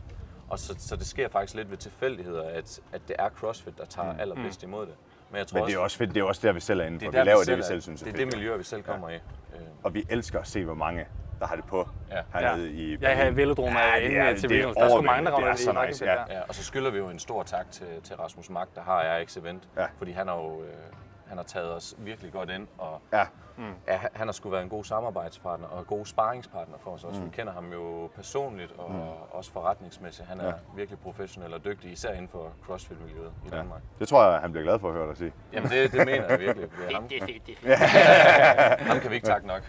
[0.49, 3.85] Og så, så det sker faktisk lidt ved tilfældigheder, at, at det er CrossFit, der
[3.85, 4.19] tager mm.
[4.19, 4.95] allerbedst imod det.
[5.31, 6.85] Men jeg tror Men det er også fedt, det er også der, vi selv er
[6.85, 7.11] inde for.
[7.11, 8.31] det er Vi laver det, selv vi selv synes er Det er fedt.
[8.31, 9.15] det miljø, vi selv kommer i.
[9.15, 9.19] Øh,
[9.83, 11.05] Og vi elsker at se, hvor mange,
[11.39, 12.21] der har det på Ja.
[12.39, 14.75] hernede i Ja, her i Velodrom er det inde er- til det er Vilnius.
[14.75, 16.13] Der er sgu mange, der rammer Det er så nice, ja.
[16.29, 19.19] Ja, og så skylder vi jo en stor tak til, til Rasmus Mark, der har
[19.21, 19.63] RX Event.
[19.77, 19.85] Ja.
[19.97, 20.67] Fordi han har jo, øh,
[21.29, 23.25] han har taget os virkelig godt ind, og Ja.
[23.87, 27.19] ja, han har skulle være en god samarbejdspartner og en god sparringspartner for os også.
[27.19, 27.25] Mm.
[27.25, 28.99] Vi kender ham jo personligt og mm.
[29.31, 30.27] også forretningsmæssigt.
[30.27, 30.49] Han er Ja.
[30.49, 30.55] ja.
[30.75, 33.57] virkelig professionel og dygtig, især inden for CrossFit-miljøet i Ja.
[33.57, 33.81] Danmark.
[33.99, 35.33] Det tror jeg, han bliver glad for at høre dig sige.
[35.53, 36.69] Jamen det, det mener jeg virkelig.
[36.77, 37.03] Det er ham,
[38.87, 39.61] ham kan vi ikke takke nok.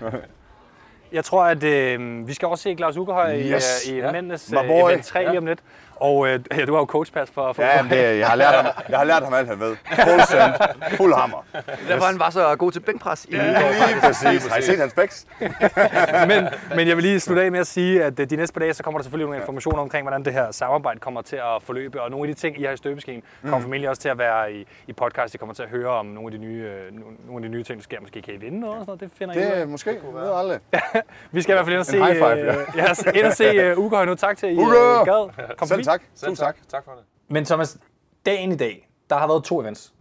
[1.12, 3.86] Jeg tror, at øh, vi skal også se Claus Ugerhøj Yes.
[3.86, 4.12] i, øh, i Ja.
[4.12, 5.60] mændenes øh, event 3 lige om lidt.
[6.00, 8.54] Og øh, ja, du har jo coachpass for, for Ja, jamen, det, jeg, har lært
[8.54, 9.76] ham, jeg har lært ham alt, han ved.
[9.94, 10.52] Full send,
[10.96, 11.44] fuld hammer.
[11.88, 14.46] Derfor han var så god til bænkpres i Lige præcis.
[14.46, 15.26] Har I set hans bæks?
[16.30, 18.60] men, men jeg vil lige slutte af med at sige, at øh, de næste par
[18.60, 21.62] dage, så kommer der selvfølgelig nogle informationer omkring, hvordan det her samarbejde kommer til at
[21.62, 22.02] forløbe.
[22.02, 24.52] Og nogle af de ting, I har i støbeskeen, kommer formentlig også til at være
[24.52, 25.34] i, i podcast.
[25.34, 26.92] I kommer til at høre om nogle af de nye, øh,
[27.26, 28.00] nogle- af de nye ting, der sker.
[28.00, 29.00] Måske kan I vinde noget og sådan noget.
[29.00, 29.50] Det finder I ud af.
[29.50, 29.90] Det er måske.
[29.90, 30.58] Jeg ved aldrig.
[31.32, 32.34] Vi skal i hvert fald ind og se, En high five, ja.
[32.34, 34.14] øh, ja, ind og se uh, Ugerhøj nu.
[34.14, 34.66] Tak til, at I øh,
[35.04, 35.30] gad.
[35.56, 35.84] Kom Selv.
[35.88, 36.02] Tak.
[36.14, 36.56] Selv Tusind tak.
[36.68, 37.04] Tak for det.
[37.28, 37.78] Men Thomas,
[38.26, 39.94] dagen i dag, der har været to events.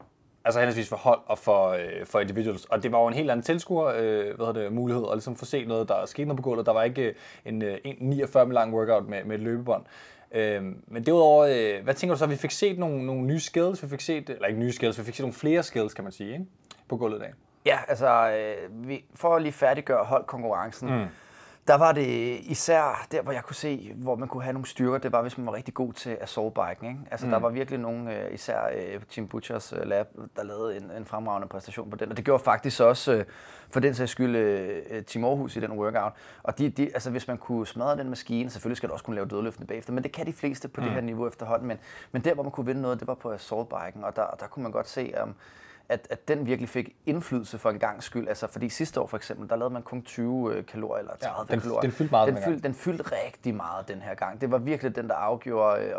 [0.45, 2.65] Altså henholdsvis for hold og for, øh, for individuals.
[2.65, 5.35] Og det var jo en helt anden tilskuer, øh, hvad hedder det, mulighed at ligesom
[5.35, 6.65] få set noget, der skete noget på gulvet.
[6.65, 7.13] Der var ikke øh,
[7.45, 9.85] en, øh, en 49 min lang workout med, med et løbebånd.
[10.31, 12.25] Øh, men derudover, øh, hvad tænker du så?
[12.25, 15.03] Vi fik set nogle, nogle nye skills, vi fik set, eller ikke nye skills, vi
[15.03, 16.45] fik set nogle flere skills, kan man sige, ikke?
[16.89, 17.33] på gulvet i dag.
[17.65, 21.05] Ja, altså, øh, vi, for at lige færdiggøre holdkonkurrencen, mm.
[21.67, 24.97] Der var det især der, hvor jeg kunne se, hvor man kunne have nogle styrker,
[24.97, 26.91] det var, hvis man var rigtig god til assault biking.
[26.91, 27.11] Ikke?
[27.11, 27.31] Altså, mm.
[27.31, 31.05] der var virkelig nogle, øh, især øh, Team Butchers øh, lab, der lavede en, en
[31.05, 33.25] fremragende præstation på den, og det gjorde faktisk også,
[33.69, 36.13] for den sags skyld, Team Aarhus i den workout.
[36.43, 39.15] Og de, de, altså, hvis man kunne smadre den maskine, selvfølgelig skal du også kunne
[39.15, 40.85] lave dødløftene bagefter, men det kan de fleste på mm.
[40.85, 41.67] det her niveau efterhånden.
[41.67, 41.77] Men,
[42.11, 44.47] men der, hvor man kunne vinde noget, det var på assault biking, og der, der
[44.47, 45.35] kunne man godt se, um,
[45.89, 48.27] at, at den virkelig fik indflydelse for en gang skyld.
[48.27, 51.47] Altså, fordi sidste år for eksempel, der lavede man kun 20 øh, kalorier eller 30
[51.51, 51.81] den- kalorier.
[51.81, 54.41] den fyldte meget den fyldte, den fyldte rigtig meget den her gang.
[54.41, 55.93] Det var virkelig den, der afgjorde, øh, øh,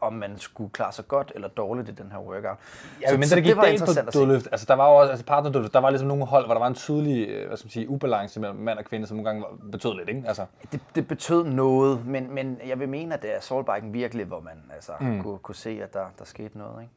[0.00, 2.56] om man skulle klare sig godt eller dårligt i den her workout.
[3.02, 4.48] Ja, men det gik var galt interessant på dødløft.
[4.52, 6.66] Altså, der var jo også, altså partnerdødløft, der var ligesom nogle hold, hvor der var
[6.68, 9.42] en tydelig, øh, hvad skal man sige, ubalance mellem mand og kvinde, som nogle gange
[9.42, 10.22] var- betød lidt, ikke?
[10.26, 14.26] Altså, Det, det betød noget, men, men jeg vil mene, at det er assaultbiken virkelig,
[14.26, 15.22] hvor man altså, mm.
[15.22, 16.82] kunne, kunne se, at der, der skete noget.
[16.82, 16.92] Ikke?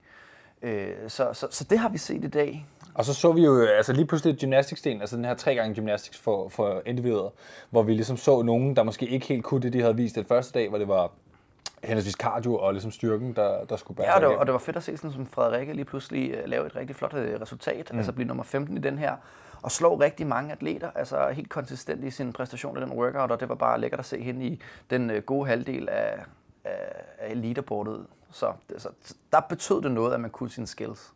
[0.61, 2.65] Øh, så, så, så det har vi set i dag.
[2.93, 5.75] Og så så vi jo øh, altså lige pludselig gymnastiksten, altså den her tre gange
[5.75, 7.33] gymnastics for, for individer,
[7.69, 10.25] hvor vi ligesom så nogen, der måske ikke helt kunne det, de havde vist den
[10.25, 11.11] første dag, hvor det var
[11.83, 14.53] henholdsvis cardio og ligesom styrken, der, der skulle bære Ja, og det, var, og det
[14.53, 17.19] var fedt at se, sådan, som Frederikke lige pludselig uh, lave et rigtig flot uh,
[17.19, 17.97] resultat, mm.
[17.97, 19.15] altså blive nummer 15 i den her,
[19.61, 23.39] og slå rigtig mange atleter, altså helt konsistent i sin præstation i den workout, og
[23.39, 26.19] det var bare lækkert at se hende i den uh, gode halvdel af,
[26.65, 28.05] af, af leaderboardet.
[28.31, 28.89] Så, det, så
[29.31, 31.13] der betød det noget, at man kunne sine skills.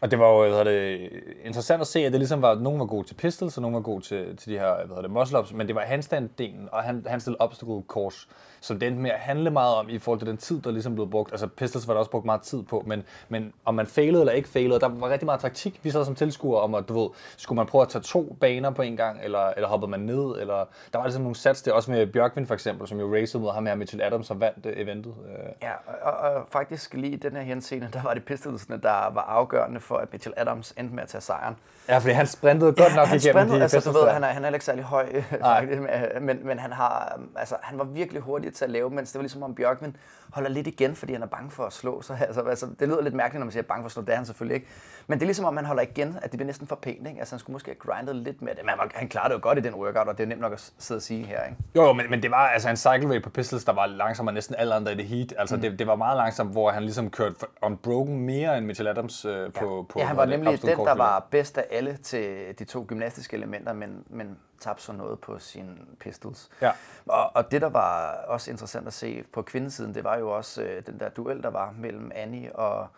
[0.00, 1.10] Og det var jo hvad det,
[1.44, 3.74] interessant at se, at det ligesom var, at nogen var gode til pistols, og nogen
[3.74, 7.06] var gode til, til de her hvad det, muscle-ups, men det var handstand-delen, og han,
[7.06, 8.28] han stillede obstacle course,
[8.60, 10.94] som det endte med at handle meget om i forhold til den tid, der ligesom
[10.94, 11.32] blev brugt.
[11.32, 14.32] Altså pistols var der også brugt meget tid på, men, men om man failede eller
[14.32, 15.80] ikke failede, der var rigtig meget taktik.
[15.82, 18.70] Vi sad som tilskuere om, at du ved, skulle man prøve at tage to baner
[18.70, 21.72] på en gang, eller, eller hoppede man ned, eller der var ligesom nogle sats der,
[21.72, 24.66] også med Bjørkvind for eksempel, som jo racede mod ham her, Mitchell Adams, som vandt
[24.66, 25.14] øh, eventet.
[25.28, 29.10] Øh, Ja, og, og, faktisk lige i den her henscene, der var det pistolsene, der
[29.12, 31.56] var afgørende for, at Mitchell Adams endte med at tage sejren.
[31.88, 34.28] Ja, fordi han sprintede godt nok han igennem sprintede, de altså, du ved, han er,
[34.28, 35.80] han er ikke særlig høj, faktisk,
[36.20, 39.22] men, men han, har, altså, han var virkelig hurtig til at lave, mens det var
[39.22, 39.96] ligesom om Bjørkman
[40.32, 42.02] holder lidt igen, fordi han er bange for at slå.
[42.02, 44.12] Så, altså, altså, det lyder lidt mærkeligt, når man siger bange for at slå, det
[44.12, 44.66] er han selvfølgelig ikke.
[45.06, 47.06] Men det er ligesom om, han holder igen, at det bliver næsten for pænt.
[47.06, 47.18] Ikke?
[47.18, 49.42] Altså, han skulle måske have grindet lidt med det, men han, han klarede det jo
[49.42, 51.44] godt i den workout, og det er nemt nok at sidde og sige her.
[51.44, 51.56] Ikke?
[51.76, 54.34] Jo, jo, men, men det var altså en cycle rate på pistols, der var langsommere
[54.34, 55.34] næsten alle andre i det heat.
[55.38, 55.62] Altså mm.
[55.62, 59.24] det, det, var meget langsomt, hvor han ligesom kørte for- unbroken mere end Mitchell Adams
[59.24, 62.64] øh, på, på ja, han var nemlig den, der var bedst af alle til de
[62.64, 66.50] to gymnastiske elementer, men, men tabte så noget på sine pistols.
[66.60, 66.72] Ja.
[67.06, 70.62] Og, og det, der var også interessant at se på kvindesiden, det var jo også
[70.62, 72.88] øh, den der duel, der var mellem Annie og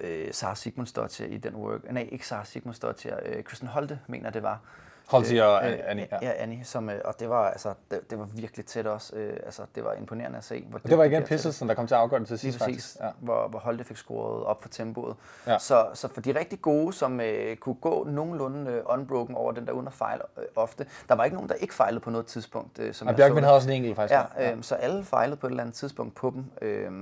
[0.00, 1.92] øh, Sara Sigmundsdottir i den work.
[1.92, 4.60] Nej, ikke Sara Sigmundsdottir, øh, Kristen Holte, mener det var.
[5.06, 6.18] Holti og Øh, Annie, ja.
[6.22, 9.16] Ja, Annie, som, øh, og det var, altså, det, det var virkelig tæt også.
[9.16, 10.64] Øh, altså, det var imponerende at se.
[10.68, 11.22] Hvor Og det var igen.
[11.22, 12.96] Pistolsen, der kom til at afgøre det til sidst faktisk.
[13.00, 13.08] Ja.
[13.18, 15.16] hvor, hvor Holte fik scoret op for tempoet.
[15.46, 15.52] Ja.
[15.52, 15.58] Ja.
[15.58, 19.66] Så, så for de rigtig gode, som øh, kunne gå nogenlunde øh, unbroken over den
[19.66, 22.78] der fejle øh, ofte, der var ikke nogen, der ikke fejlede på noget tidspunkt.
[22.78, 24.20] Øh, som Og så havde også en enkelt faktisk.
[24.38, 26.44] Ja, øh, så alle fejlede på et eller andet tidspunkt på dem.
[26.62, 26.92] Øh,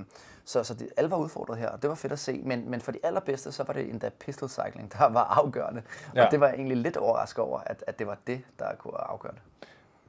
[0.45, 2.41] så så det, alle var udfordret her, og det var fedt at se.
[2.43, 5.81] Men, men for de allerbedste, så var det endda pistol cycling, der var afgørende.
[6.15, 6.25] Ja.
[6.25, 8.97] Og det var jeg egentlig lidt overrasket over, at, at det var det, der kunne
[8.97, 9.41] afgøre det.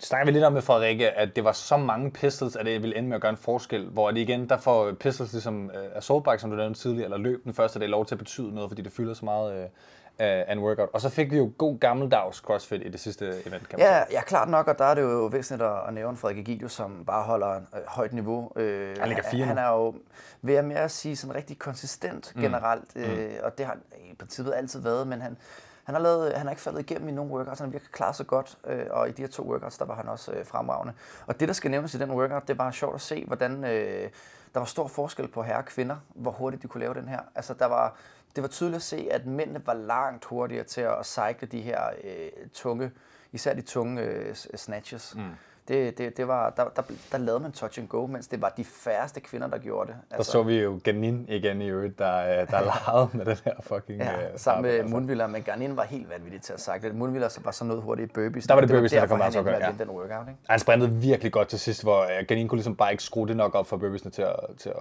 [0.05, 2.96] Snakker vi lidt om med Frederikke, at det var så mange pistols, at det ville
[2.96, 3.88] ende med at gøre en forskel.
[3.88, 7.18] Hvor det igen, der får pistols ligesom uh, assault bike, som du nævnte tidligere, eller
[7.18, 9.70] løb den første dag lov til at betyde noget, fordi det fylder så meget uh,
[10.18, 10.88] af en workout.
[10.92, 14.02] Og så fik vi jo god gammeldags CrossFit i det sidste event, kan man Ja,
[14.11, 17.05] ja, klart nok, og der er det jo væsentligt at at nævne Frederik Egidius, som
[17.07, 18.52] bare holder et øh, højt niveau.
[18.57, 19.44] Øh, Han ligger fire.
[19.44, 19.94] Han er jo,
[20.42, 22.42] vil jeg mere sige, sådan rigtig konsistent Mm.
[22.42, 23.82] generelt, øh, og det har han
[24.12, 25.36] i princippet altid været, men han,
[25.85, 27.93] han har, lavet, øh, han har ikke faldet igennem i nogen workouts, han har virkelig
[27.93, 30.47] klaret sig godt, øh, og i de her to workouts, der var han også øh,
[30.47, 30.93] fremragende.
[31.26, 34.11] Og det, der skal nævnes i den workout, det var sjovt at se, hvordan øh,
[34.55, 37.20] der var stor forskel på herre og kvinder, hvor hurtigt de kunne lave den her.
[37.35, 37.97] Altså, der var,
[38.37, 41.80] det var tydeligt at se, at mændene var langt hurtigere til at cycle de her
[42.05, 42.91] øh, tunge,
[43.32, 45.14] især de tunge øh, snatches.
[45.16, 45.22] Mm.
[45.69, 48.49] Det, det, det var, der, der, der lavede man touch and go, mens det var
[48.57, 49.97] de færreste kvinder, der gjorde det.
[50.17, 53.55] Der så vi jo Ganin igen i øvrigt, der, øh, der legede med den her
[53.61, 54.01] fucking...
[54.01, 54.91] Ja, øh, sammen med altså.
[54.91, 56.93] Moonwiller, men Garnin var helt vanvittig til at cycle.
[56.93, 58.47] Moonwiller så var så noget hurtigt i burpees.
[58.47, 59.75] Der var det og burpees, der kom meget så godt, ja.
[59.79, 60.41] den workout, ikke?
[60.49, 63.37] Han sprintede virkelig godt til sidst, hvor øh, Ganin kunne ligesom bare ikke skrue det
[63.37, 64.77] nok op for burpeesene til at, til at,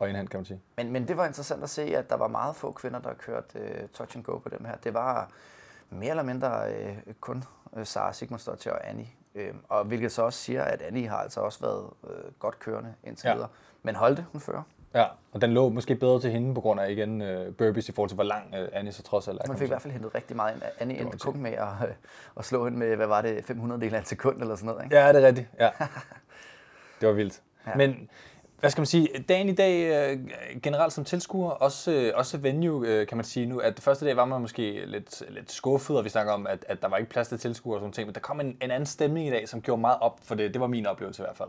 [0.00, 0.60] at indhente, kan man sige.
[0.76, 3.46] Men, men det var interessant at se, at der var meget få kvinder, der kørte
[3.54, 4.76] uh, touch and go på dem her.
[4.84, 5.30] Det var
[5.90, 6.62] mere eller mindre
[7.06, 9.06] uh, kun uh, Sara Sigmundsdottir og Annie.
[9.38, 12.94] Uh, og hvilket så også siger, at Annie har altså også været uh, godt kørende
[13.04, 13.34] indtil Ja.
[13.34, 13.48] videre.
[13.82, 14.62] Men holdte, hun fører.
[14.94, 17.92] Ja, og den lå måske bedre til hende på grund af igen øh, burpees i
[17.92, 19.48] forhold til, hvor lang øh, Annie så trods alt er.
[19.48, 20.62] man fik i hvert fald hentet rigtig meget ind.
[20.78, 21.94] Annie endte kun med at, øh,
[22.36, 24.84] at slå hende med, hvad var det, 500 del af et sekund eller sådan noget.
[24.84, 24.96] Ikke?
[24.96, 25.48] Ja, det er rigtigt.
[25.60, 25.70] Ja.
[27.00, 27.42] Det var vildt.
[27.66, 27.74] Ja.
[27.76, 28.08] Men
[28.60, 30.18] hvad skal man sige, dagen i dag øh,
[30.62, 34.06] generelt som tilskuer, også, øh, også venue, øh, kan man sige nu, at det første
[34.06, 36.96] dag var man måske lidt, lidt skuffet, og vi snakker om, at, at der var
[36.96, 39.30] ikke plads til tilskuere og sådan ting, men der kom en, en anden stemning i
[39.30, 40.54] dag, som gjorde meget op for det.
[40.54, 41.48] Det var min oplevelse i hvert fald.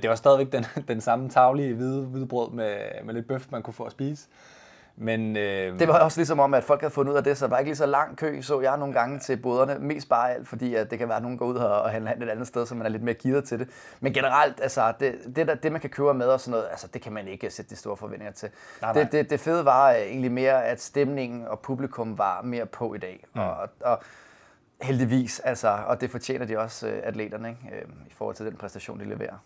[0.00, 3.62] Det var stadigvæk den, den samme taglige hvide, hvide brød med, med lidt bøf, man
[3.62, 4.28] kunne få at spise.
[4.98, 7.44] Men øh, Det var også ligesom om, at folk havde fundet ud af det, så
[7.44, 9.78] der var ikke lige så lang kø, så jeg nogle gange til boderne.
[9.78, 12.28] Mest bare alt, fordi at det kan være, at nogen går ud og handler et
[12.28, 13.68] andet sted, så man er lidt mere gearet til det.
[14.00, 16.86] Men generelt, altså, det, det, der, det man kan købe med og sådan noget, altså,
[16.94, 18.48] det kan man ikke sætte de store forventninger til.
[18.82, 19.02] Nej, nej.
[19.02, 22.94] Det, det, det fede var øh, egentlig mere, at stemningen og publikum var mere på
[22.94, 23.24] i dag.
[23.34, 23.40] Mm.
[23.40, 24.02] Og, og
[24.82, 27.76] heldigvis, altså, og det fortjener de også, øh, atleterne, ikke?
[27.76, 29.36] Øh, i forhold til den præstation, de leverer.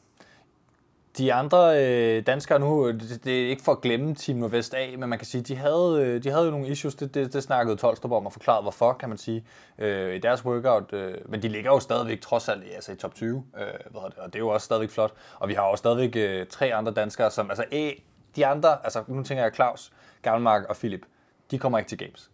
[1.19, 4.75] De andre øh, danskere nu, øh, det, det er ikke for at glemme Team Nordvest
[4.75, 7.33] af, men man kan sige, de havde, øh, de havde jo nogle issues, det, det,
[7.33, 9.45] det snakkede Tolstrup om og forklarede hvorfor, kan man sige,
[9.79, 10.93] øh, i deres workout.
[10.93, 14.09] Øh, men de ligger jo stadigvæk trods alt altså, i top 20, øh, hvad hedder
[14.09, 15.13] det, og det er jo også stadigvæk flot.
[15.39, 17.91] Og vi har også stadigvæk øh, tre andre danskere, som, altså A,
[18.37, 19.93] de andre, altså nu tænker jeg Claus,
[20.23, 21.07] Gammelmark og Philip,
[21.51, 22.31] de kommer ikke til Games.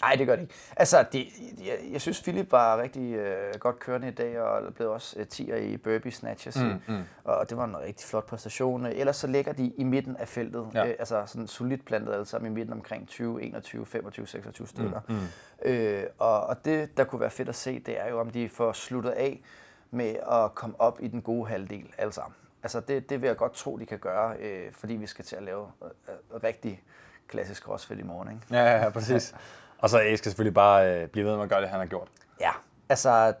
[0.00, 0.54] Nej, det gør det ikke.
[0.76, 1.26] Altså, det,
[1.66, 5.26] jeg, jeg synes, Philip var rigtig øh, godt kørende i dag, og blev også øh,
[5.34, 6.56] 10'er i burpee snatches.
[6.56, 7.02] Mm, mm.
[7.24, 8.86] Og det var en rigtig flot præstation.
[8.86, 10.66] Ellers så ligger de i midten af feltet.
[10.74, 10.84] Ja.
[10.84, 10.88] Ja.
[10.88, 15.00] Øh, altså sådan solidt plantet alle sammen i midten omkring 20, 21, 25, 26 stykker.
[15.08, 15.70] Mm, mm.
[15.70, 18.48] Øh, og, og det, der kunne være fedt at se, det er jo, om de
[18.48, 19.42] får sluttet af
[19.90, 22.34] med at komme op i den gode halvdel alle sammen.
[22.62, 25.36] Altså, det, det vil jeg godt tro, de kan gøre, øh, fordi vi skal til
[25.36, 25.90] at lave øh,
[26.34, 26.82] øh, rigtig
[27.28, 28.28] klassisk crossfit i morgen.
[28.28, 28.42] Ikke?
[28.50, 29.34] Ja, ja, ja præcis.
[29.78, 31.86] og så A skal selvfølgelig bare øh, blive ved med at gøre det, han har
[31.86, 32.08] gjort.
[32.40, 32.50] Ja,
[32.88, 33.34] altså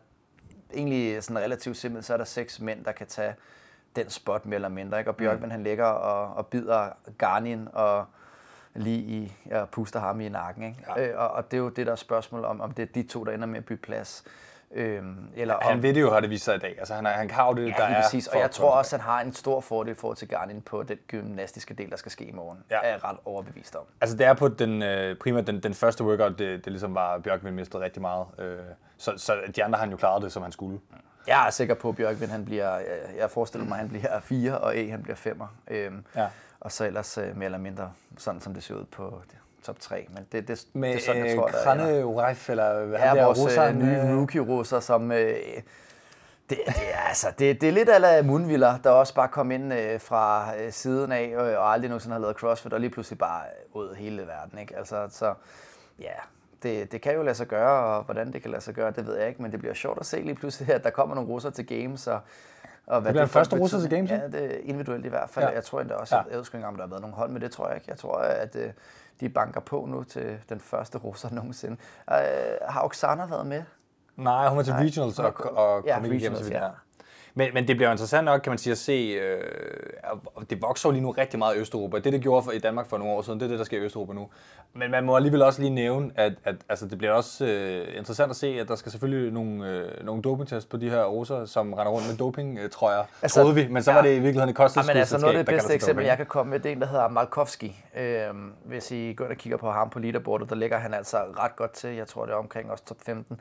[0.74, 3.34] egentlig sådan relativt simpelt, så er der seks mænd, der kan tage
[3.96, 4.98] den spot mere eller mindre.
[4.98, 5.10] Ikke?
[5.10, 5.50] Og Bjørkman mm.
[5.50, 8.06] han ligger og, og bider Garnin og
[8.74, 10.62] lige i, ja, puster ham i nakken.
[10.64, 10.84] Ikke?
[10.96, 11.06] Ja.
[11.06, 13.02] Øh, og, og det er jo det, der er spørgsmål om, om det er de
[13.02, 14.24] to, der ender med at bytte plads.
[14.70, 16.74] Øhm, eller om, Han ved det jo, har det vist sig i dag.
[16.78, 18.26] Altså, han, han har jo det, Ja, der er præcis.
[18.26, 20.28] Og for- jeg for- tror også, at han har en stor fordel i forhold til
[20.28, 22.58] Garnin på den gymnastiske del, der skal ske i morgen.
[22.70, 22.76] Ja.
[22.76, 22.82] Ja.
[22.88, 23.82] Er jeg ret overbevist om.
[24.00, 27.18] Altså det er på den, øh, primært den, den første workout, det, det ligesom var,
[27.18, 28.26] Bjørkvind mistede rigtig meget.
[28.38, 28.58] Øh,
[28.98, 30.80] så, så de andre har han jo klaret det, som han skulle.
[31.26, 32.84] Jeg er sikker på, at Bjørkvind han bliver, jeg-
[33.18, 35.46] jeg forestiller mig, at han bliver fire, og E han bliver femmer.
[35.68, 36.26] Øhm, Ja.
[36.60, 39.22] Og så ellers øh, mere eller mindre sådan, som det ser ud på
[39.68, 40.06] top 3.
[40.14, 43.06] Men det, det, Med det er sådan, jeg tror, der Krane Ureif, eller hvad er
[43.06, 45.12] han der vores russeren, øh, nye øh, rookie-russer, som...
[45.12, 45.36] Øh,
[46.50, 49.74] det, det, er, altså, det, det er lidt af Munviller, der også bare kom ind
[49.74, 53.18] øh, fra øh, siden af, øh, og aldrig nogensinde har lavet CrossFit, og lige pludselig
[53.18, 53.42] bare
[53.74, 54.58] øh, ud hele verden.
[54.58, 54.76] Ikke?
[54.76, 55.34] Altså, så
[55.98, 56.12] ja,
[56.62, 59.06] det, det kan jo lade sig gøre, og hvordan det kan lade sig gøre, det
[59.06, 61.30] ved jeg ikke, men det bliver sjovt at se lige pludselig, at der kommer nogle
[61.30, 62.20] russer til Games, og,
[62.86, 65.30] og hvad bliver den for første russer til Games, Ja, det er individuelt i hvert
[65.30, 65.44] fald.
[65.46, 65.54] Ja.
[65.54, 66.20] Jeg tror endda også, Ja.
[66.20, 67.86] at jeg ved ikke om der har været nogle hold med det, tror jeg ikke.
[67.90, 68.70] Jeg tror, at øh,
[69.20, 71.76] de banker på nu til den første russer nogensinde.
[72.10, 72.16] Øh,
[72.68, 73.62] har Oksana været med?
[74.16, 76.38] Nej, hun var til Nej, regionals og, og ja, kom ikke igennem.
[76.38, 76.68] så vidt, ja.
[77.38, 79.40] Men, men det bliver jo interessant nok, kan man sige, at se, øh,
[80.50, 81.98] det vokser jo lige nu rigtig meget i Østeuropa.
[81.98, 83.78] Det, det gjorde for, i Danmark for nogle år siden, det er det, der sker
[83.78, 84.28] i Østeuropa nu.
[84.74, 88.30] Men man må alligevel også lige nævne, at, at altså, det bliver også øh, interessant
[88.30, 91.72] at se, at der skal selvfølgelig nogle, øh, nogle dopingtest på de her russer, som
[91.72, 93.68] render rundt med doping, øh, tror jeg, altså, troede vi.
[93.70, 94.88] Men så var det i virkeligheden et kosttilskud.
[94.88, 96.80] Ja, men altså noget af det bedste eksempel, jeg kan komme med, det er en,
[96.80, 97.84] der hedder Malkovski.
[97.96, 101.16] Øhm, hvis I går ind og kigger på ham på leaderboardet, der ligger han altså
[101.16, 101.90] ret godt til.
[101.90, 103.40] Jeg tror, det er omkring også top 15.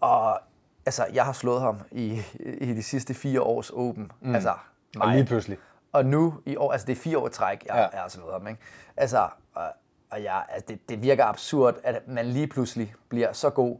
[0.00, 0.40] Og
[0.86, 4.12] altså, jeg har slået ham i, i de sidste fire års Open.
[4.20, 4.34] Mm.
[4.34, 4.54] Altså,
[5.00, 5.58] Og lige pludselig.
[5.92, 7.80] Og nu i år, altså det er fire år træk, jeg, Ja.
[7.80, 8.60] jeg har slået ham, ikke?
[8.96, 9.64] Altså, og,
[10.10, 13.76] og jeg, altså det, det virker absurd, at man lige pludselig bliver så god,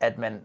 [0.00, 0.40] at man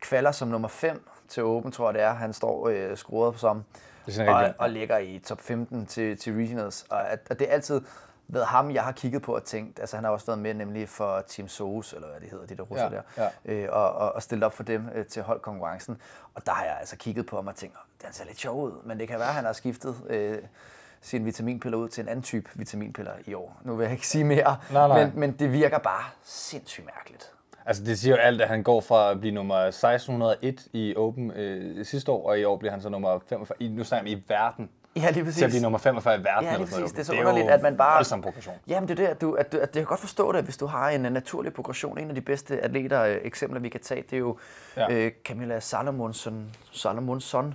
[0.00, 2.12] kvalder som nummer 5 til Open, tror jeg det er.
[2.14, 3.64] Han står øh, skruet som,
[4.06, 4.58] Det er og, rigtigt.
[4.60, 6.86] og ligger i top 15 til, til Regionals.
[6.90, 7.80] Og at, at det er altid
[8.28, 10.88] været ham, jeg har kigget på og tænkt, altså han har også været med nemlig
[10.88, 13.52] for Team Soos, eller hvad det hedder, de der russer Ja, der, ja.
[13.52, 15.96] øh, og, og, og stillet op for dem øh, til holdkonkurrencen.
[16.34, 18.62] Og der har jeg altså kigget på ham og tænkt, "Åh, den ser lidt sjov
[18.62, 20.38] ud, men det kan være, at han har skiftet øh,
[21.00, 23.60] sine vitaminpiller ud til en anden type vitaminpiller i år.
[23.62, 25.04] Nu vil jeg ikke sige mere, Nej, nej.
[25.04, 27.30] Men, men det virker bare sindssygt mærkeligt.
[27.66, 31.30] Altså, det siger jo alt, at han går fra at blive nummer 1601 i Open
[31.30, 34.22] øh, sidste år, og i år bliver han så nummer 45, i, nu snakker i
[34.28, 34.70] verden,
[35.02, 35.38] Ja, lige præcis.
[35.38, 36.28] til at blive nummer 45 i verden.
[36.30, 36.82] Ja, lige eller sådan noget.
[36.82, 36.92] præcis.
[37.08, 38.54] Det er så underligt, at man bare- voldsom progression.
[38.66, 40.56] Jamen det er det, at du, at du, at jeg kan godt forstå det, hvis
[40.56, 41.98] du har en øh, naturlig progression.
[41.98, 44.38] En af de bedste atleter, øh, eksempler vi kan tage, det er jo
[44.76, 44.92] ja.
[44.92, 47.54] øh, Camilla Salomonsson, Salomonsson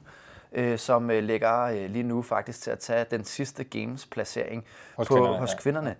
[0.51, 4.65] øh, som øh, ligger øh, lige nu faktisk til at tage den sidste games-placering
[4.97, 5.57] Hos på, kvinderne, hos ja.
[5.59, 5.95] kvinderne.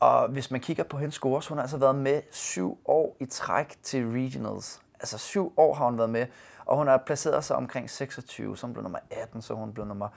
[0.00, 3.26] Og hvis man kigger på hendes scores, hun har altså været med syv år i
[3.26, 4.80] træk til regionals.
[5.00, 6.26] Altså syv år har hun været med,
[6.66, 9.86] og hun har placeret sig omkring 26, så hun blev nummer 18, så hun blev
[9.86, 10.08] nummer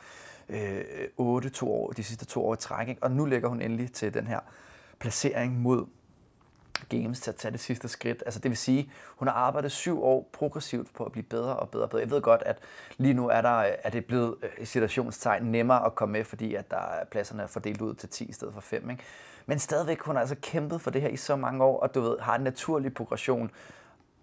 [0.49, 0.83] øh,
[1.17, 2.87] 8 to år, de sidste to år i træk.
[2.87, 3.03] Ikke?
[3.03, 4.39] Og nu ligger hun endelig til den her
[4.99, 5.85] placering mod
[6.89, 8.23] Games til at tage det sidste skridt.
[8.25, 11.69] Altså det vil sige, hun har arbejdet syv år progressivt på at blive bedre og
[11.69, 12.01] bedre og bedre.
[12.01, 12.57] Jeg ved godt, at
[12.97, 16.55] lige nu er, der, er det blevet øh, i situationstegn nemmere at komme med, fordi
[16.55, 18.89] at der er pladserne er fordelt ud til 10 i stedet for 5.
[18.89, 19.03] Ikke?
[19.45, 22.01] Men stadigvæk, hun har altså kæmpet for det her i så mange år, og du
[22.01, 23.51] ved, har en naturlig progression.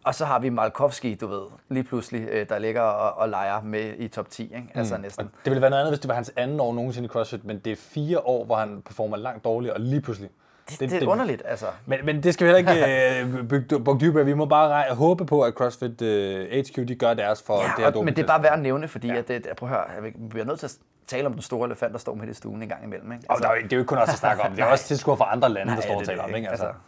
[0.04, 3.62] Og så har vi Malkovski, du ved, lige pludselig, øh, der ligger og, og leger
[3.62, 4.68] med i top 10, ikke?
[4.74, 5.24] Altså næsten.
[5.24, 7.44] Og det ville være noget andet, hvis det var hans anden år nogensinde i CrossFit,
[7.44, 10.30] men det er fire år, hvor han performer langt dårligere, og lige pludselig.
[10.70, 11.66] Det, det, det er underligt, altså.
[11.86, 14.24] Men, men det skal vi heller ikke øh, bygge dybere.
[14.24, 17.84] Vi må bare håbe på, at CrossFit øh, HQ de gør deres for det her
[17.84, 19.14] Ja, og, men det er bare værd at nævne, fordi ja.
[19.16, 20.72] at det, prøv at høre, vi bliver nødt til at
[21.06, 23.12] tale om den store elefant, der står midt i stuen en gang imellem.
[23.12, 23.24] Ikke?
[23.28, 24.56] Og der er, jo- det er jo ikke kun os, der snakker om det.
[24.58, 26.34] Det er også tilskuere fra andre lande, Nej, der står og er taler om.
[26.34, 26.48] Ikke?
[26.48, 26.78] Altså, ikke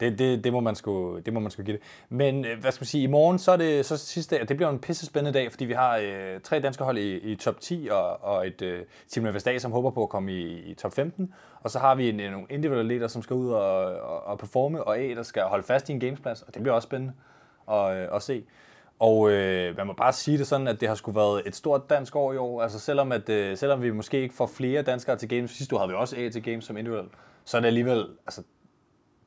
[0.00, 1.82] det, det, det, må man sgu, det må man sgu give det.
[2.08, 4.56] Men øh, hvad skal man sige, i morgen, så er det så sidste dag, det
[4.56, 7.60] bliver en pisse spændende dag, fordi vi har øh, tre danske hold i, i top
[7.60, 10.92] 10, og, og et øh, Team Vestager, som håber på at komme i, i top
[10.92, 11.34] 15.
[11.62, 14.38] Og så har vi en, en, nogle individuelle leder, som skal ud og, og, og
[14.38, 17.12] performe, og A, der skal holde fast i en gamesplads, og det bliver også spændende
[17.70, 18.44] at, øh, at se.
[18.98, 21.90] Og øh, man må bare sige det sådan, at det har sgu været et stort
[21.90, 22.62] dansk år i år.
[22.62, 25.78] Altså selvom, at, øh, selvom vi måske ikke får flere danskere til Games, sidste år
[25.78, 27.08] havde vi også A til Games som individuel,
[27.44, 28.42] så er det alligevel, altså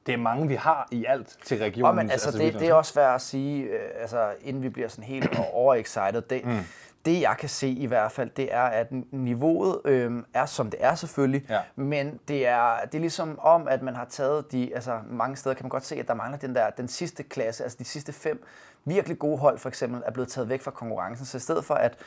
[0.06, 1.86] det er mange, vi har i alt til regionen.
[1.90, 4.88] Og men altså, det, det er også værd at sige, øh, altså, inden vi bliver
[4.88, 6.22] sådan helt overexcited.
[6.22, 6.60] Det, mm.
[7.06, 10.84] Det, jeg kan se i hvert fald, det er, at niveauet øh, er, som det
[10.84, 11.60] er selvfølgelig, Ja.
[11.76, 15.56] men det er, det er ligesom om, at man har taget de, altså mange steder
[15.56, 18.14] kan man godt se, at der mangler den der, den sidste klasse, altså de sidste
[18.14, 18.46] fem
[18.86, 21.26] virkelig gode hold for eksempel, er blevet taget væk fra konkurrencen.
[21.26, 21.98] Så i stedet for, at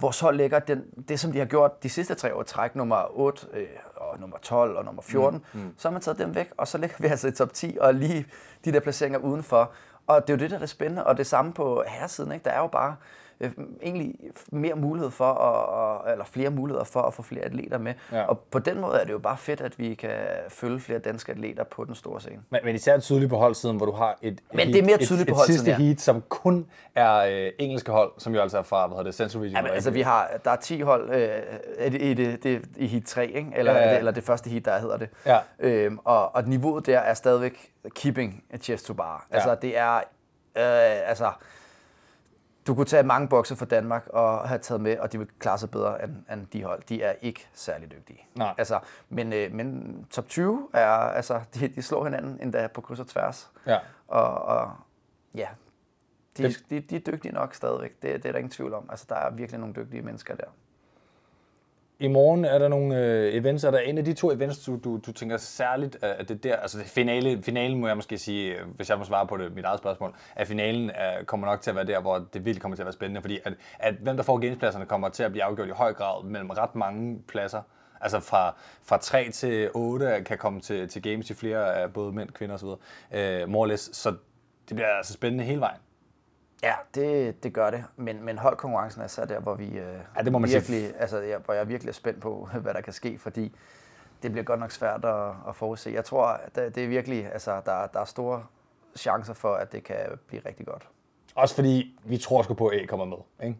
[0.00, 3.18] vores hold ligger den, det, som de har gjort de sidste tre år, træk nummer
[3.18, 5.60] 8, øh, og nummer 12 og nummer 14, mm.
[5.60, 5.74] Mm.
[5.76, 7.94] så har man taget dem væk, og så ligger vi altså i top 10, og
[7.94, 8.26] lige
[8.64, 9.70] de der placeringer udenfor.
[10.06, 12.44] Og det er jo det, der er det spændende, og det samme på herresiden, ikke?
[12.44, 12.96] der er jo bare
[13.40, 13.50] øh,
[13.82, 14.14] egentlig
[14.52, 17.94] mere mulighed for, at, eller flere muligheder for at få flere atleter med.
[18.12, 18.22] Ja.
[18.24, 20.10] Og på den måde er det jo bare fedt, at vi kan
[20.48, 22.40] følge flere danske atleter på den store scene.
[22.50, 25.06] Men, men især tydeligt på holdsiden, hvor du har et, Men det er mere heat-
[25.06, 25.86] tydeligt et, på et sidste holdsiden, ja.
[25.86, 29.14] heat, som kun er øh, engelske hold, som jo altså er fra, hvad hedder det,
[29.14, 29.56] Central Region.
[29.56, 33.26] Jamen, altså, vi har, der er 10 hold øh, i, det, det, i heat 3,
[33.26, 33.50] ikke?
[33.56, 33.88] Eller, Ja, ja, ja.
[33.88, 35.08] ja, det, eller det første heat, der hedder det.
[35.26, 35.38] Ja.
[35.58, 39.26] Øhm, og, og niveauet der er stadigvæk keeping chest to bar.
[39.30, 40.02] Altså, det er, øh,
[41.08, 41.30] altså,
[42.66, 45.58] du kunne tage mange bokser fra Danmark og have taget med, og de vil klare
[45.58, 46.82] sig bedre end, end de hold.
[46.88, 48.26] De er ikke særlig dygtige.
[48.34, 48.54] Nej.
[48.58, 53.00] Altså, men, øh, men top 20 er, altså, de, de slår hinanden endda på kryds
[53.00, 53.50] og tværs.
[53.66, 53.78] Ja.
[54.08, 54.70] Og, og
[55.34, 55.48] ja,
[56.36, 58.02] de, Det- de, de er dygtige nok stadigvæk.
[58.02, 58.86] Det, det er der ingen tvivl om.
[58.90, 60.46] Altså, der er virkelig nogle dygtige mennesker der.
[61.98, 63.64] I morgen er der nogle øh, events.
[63.64, 66.56] Er der en af de to events, du, du, du tænker særligt, at det der,
[66.56, 69.54] altså det finale, finalen må jeg måske sige, øh, hvis jeg må svare på det,
[69.54, 72.62] mit eget spørgsmål, at finalen er, kommer nok til at være der, hvor det virkelig
[72.62, 75.30] kommer til at være spændende, fordi at, at hvem der får gamespladserne kommer til at
[75.30, 77.62] blive afgjort i høj grad mellem ret mange pladser.
[78.00, 82.12] Altså fra, fra 3 til 8 kan komme til, til games i flere af både
[82.12, 82.68] mænd, kvinder osv.
[83.12, 83.96] Øh, more or less.
[83.96, 84.10] Så
[84.68, 85.78] det bliver altså spændende hele vejen.
[86.62, 87.84] Ja, det, det gør det.
[87.96, 90.60] Men, men holdkonkurrencen er så der, hvor vi øh, Ja, det må man sige.
[90.60, 93.56] virkelig, altså, jeg, hvor jeg virkelig er spændt på, hvad der kan ske, fordi
[94.22, 95.90] det bliver godt nok svært at, at forudse.
[95.90, 98.44] Jeg tror, at det, det er virkelig, altså, der, der er store
[98.96, 99.96] chancer for, at det kan
[100.26, 100.88] blive rigtig godt.
[101.34, 103.16] Også fordi vi tror sgu på, at A kommer med.
[103.48, 103.58] Ikke?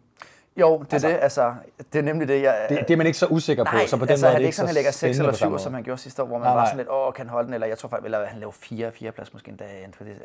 [0.57, 1.19] Jo, det er altså, det.
[1.21, 1.53] Altså,
[1.93, 2.65] det er nemlig det, jeg...
[2.69, 4.41] Det, det er man ikke så usikker på, nej, så på den altså, måde han
[4.41, 6.21] er ikke sådan, så han lægger 6 eller 7, spændende på som han gjorde sidste
[6.23, 7.89] år, hvor man Nej, var sådan lidt, åh, kan han holde den, eller jeg tror
[7.89, 9.65] faktisk, eller han laver 4, 4 plads måske endda.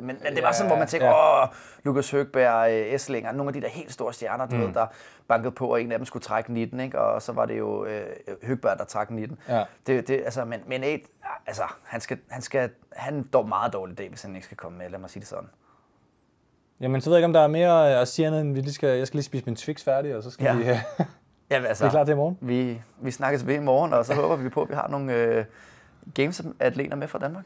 [0.00, 1.42] Men, men det var sådan, hvor man tænker, ja.
[1.42, 1.48] åh,
[1.82, 4.62] Lukas Høgberg, øh, Esslinger, nogle af de der helt store stjerner, du Mm.
[4.62, 4.86] ved, der
[5.28, 6.98] bankede på, og en af dem skulle trække 19, ikke?
[7.00, 8.06] og så var det jo øh,
[8.42, 9.38] Høgberg, der trak 19.
[9.48, 9.64] Ja.
[9.86, 11.02] Det, det, altså, men, men et,
[11.46, 14.78] altså, han skal, han skal, han dog meget dårlig dag, hvis han ikke skal komme
[14.78, 15.48] med, lad mig sige det sådan.
[16.82, 18.72] Jamen, så ved jeg ikke, om der er mere at sige andet, end vi lige
[18.72, 20.54] skal, jeg skal lige spise min Twix færdig, og så skal Ja.
[20.56, 20.64] vi...
[21.50, 22.38] Ja, altså, Vi er klar til i morgen?
[22.40, 25.12] Vi, vi snakkes ved i morgen, og så håber vi på, at vi har nogle
[25.14, 25.44] øh,
[26.14, 27.44] games-atleter med fra Danmark.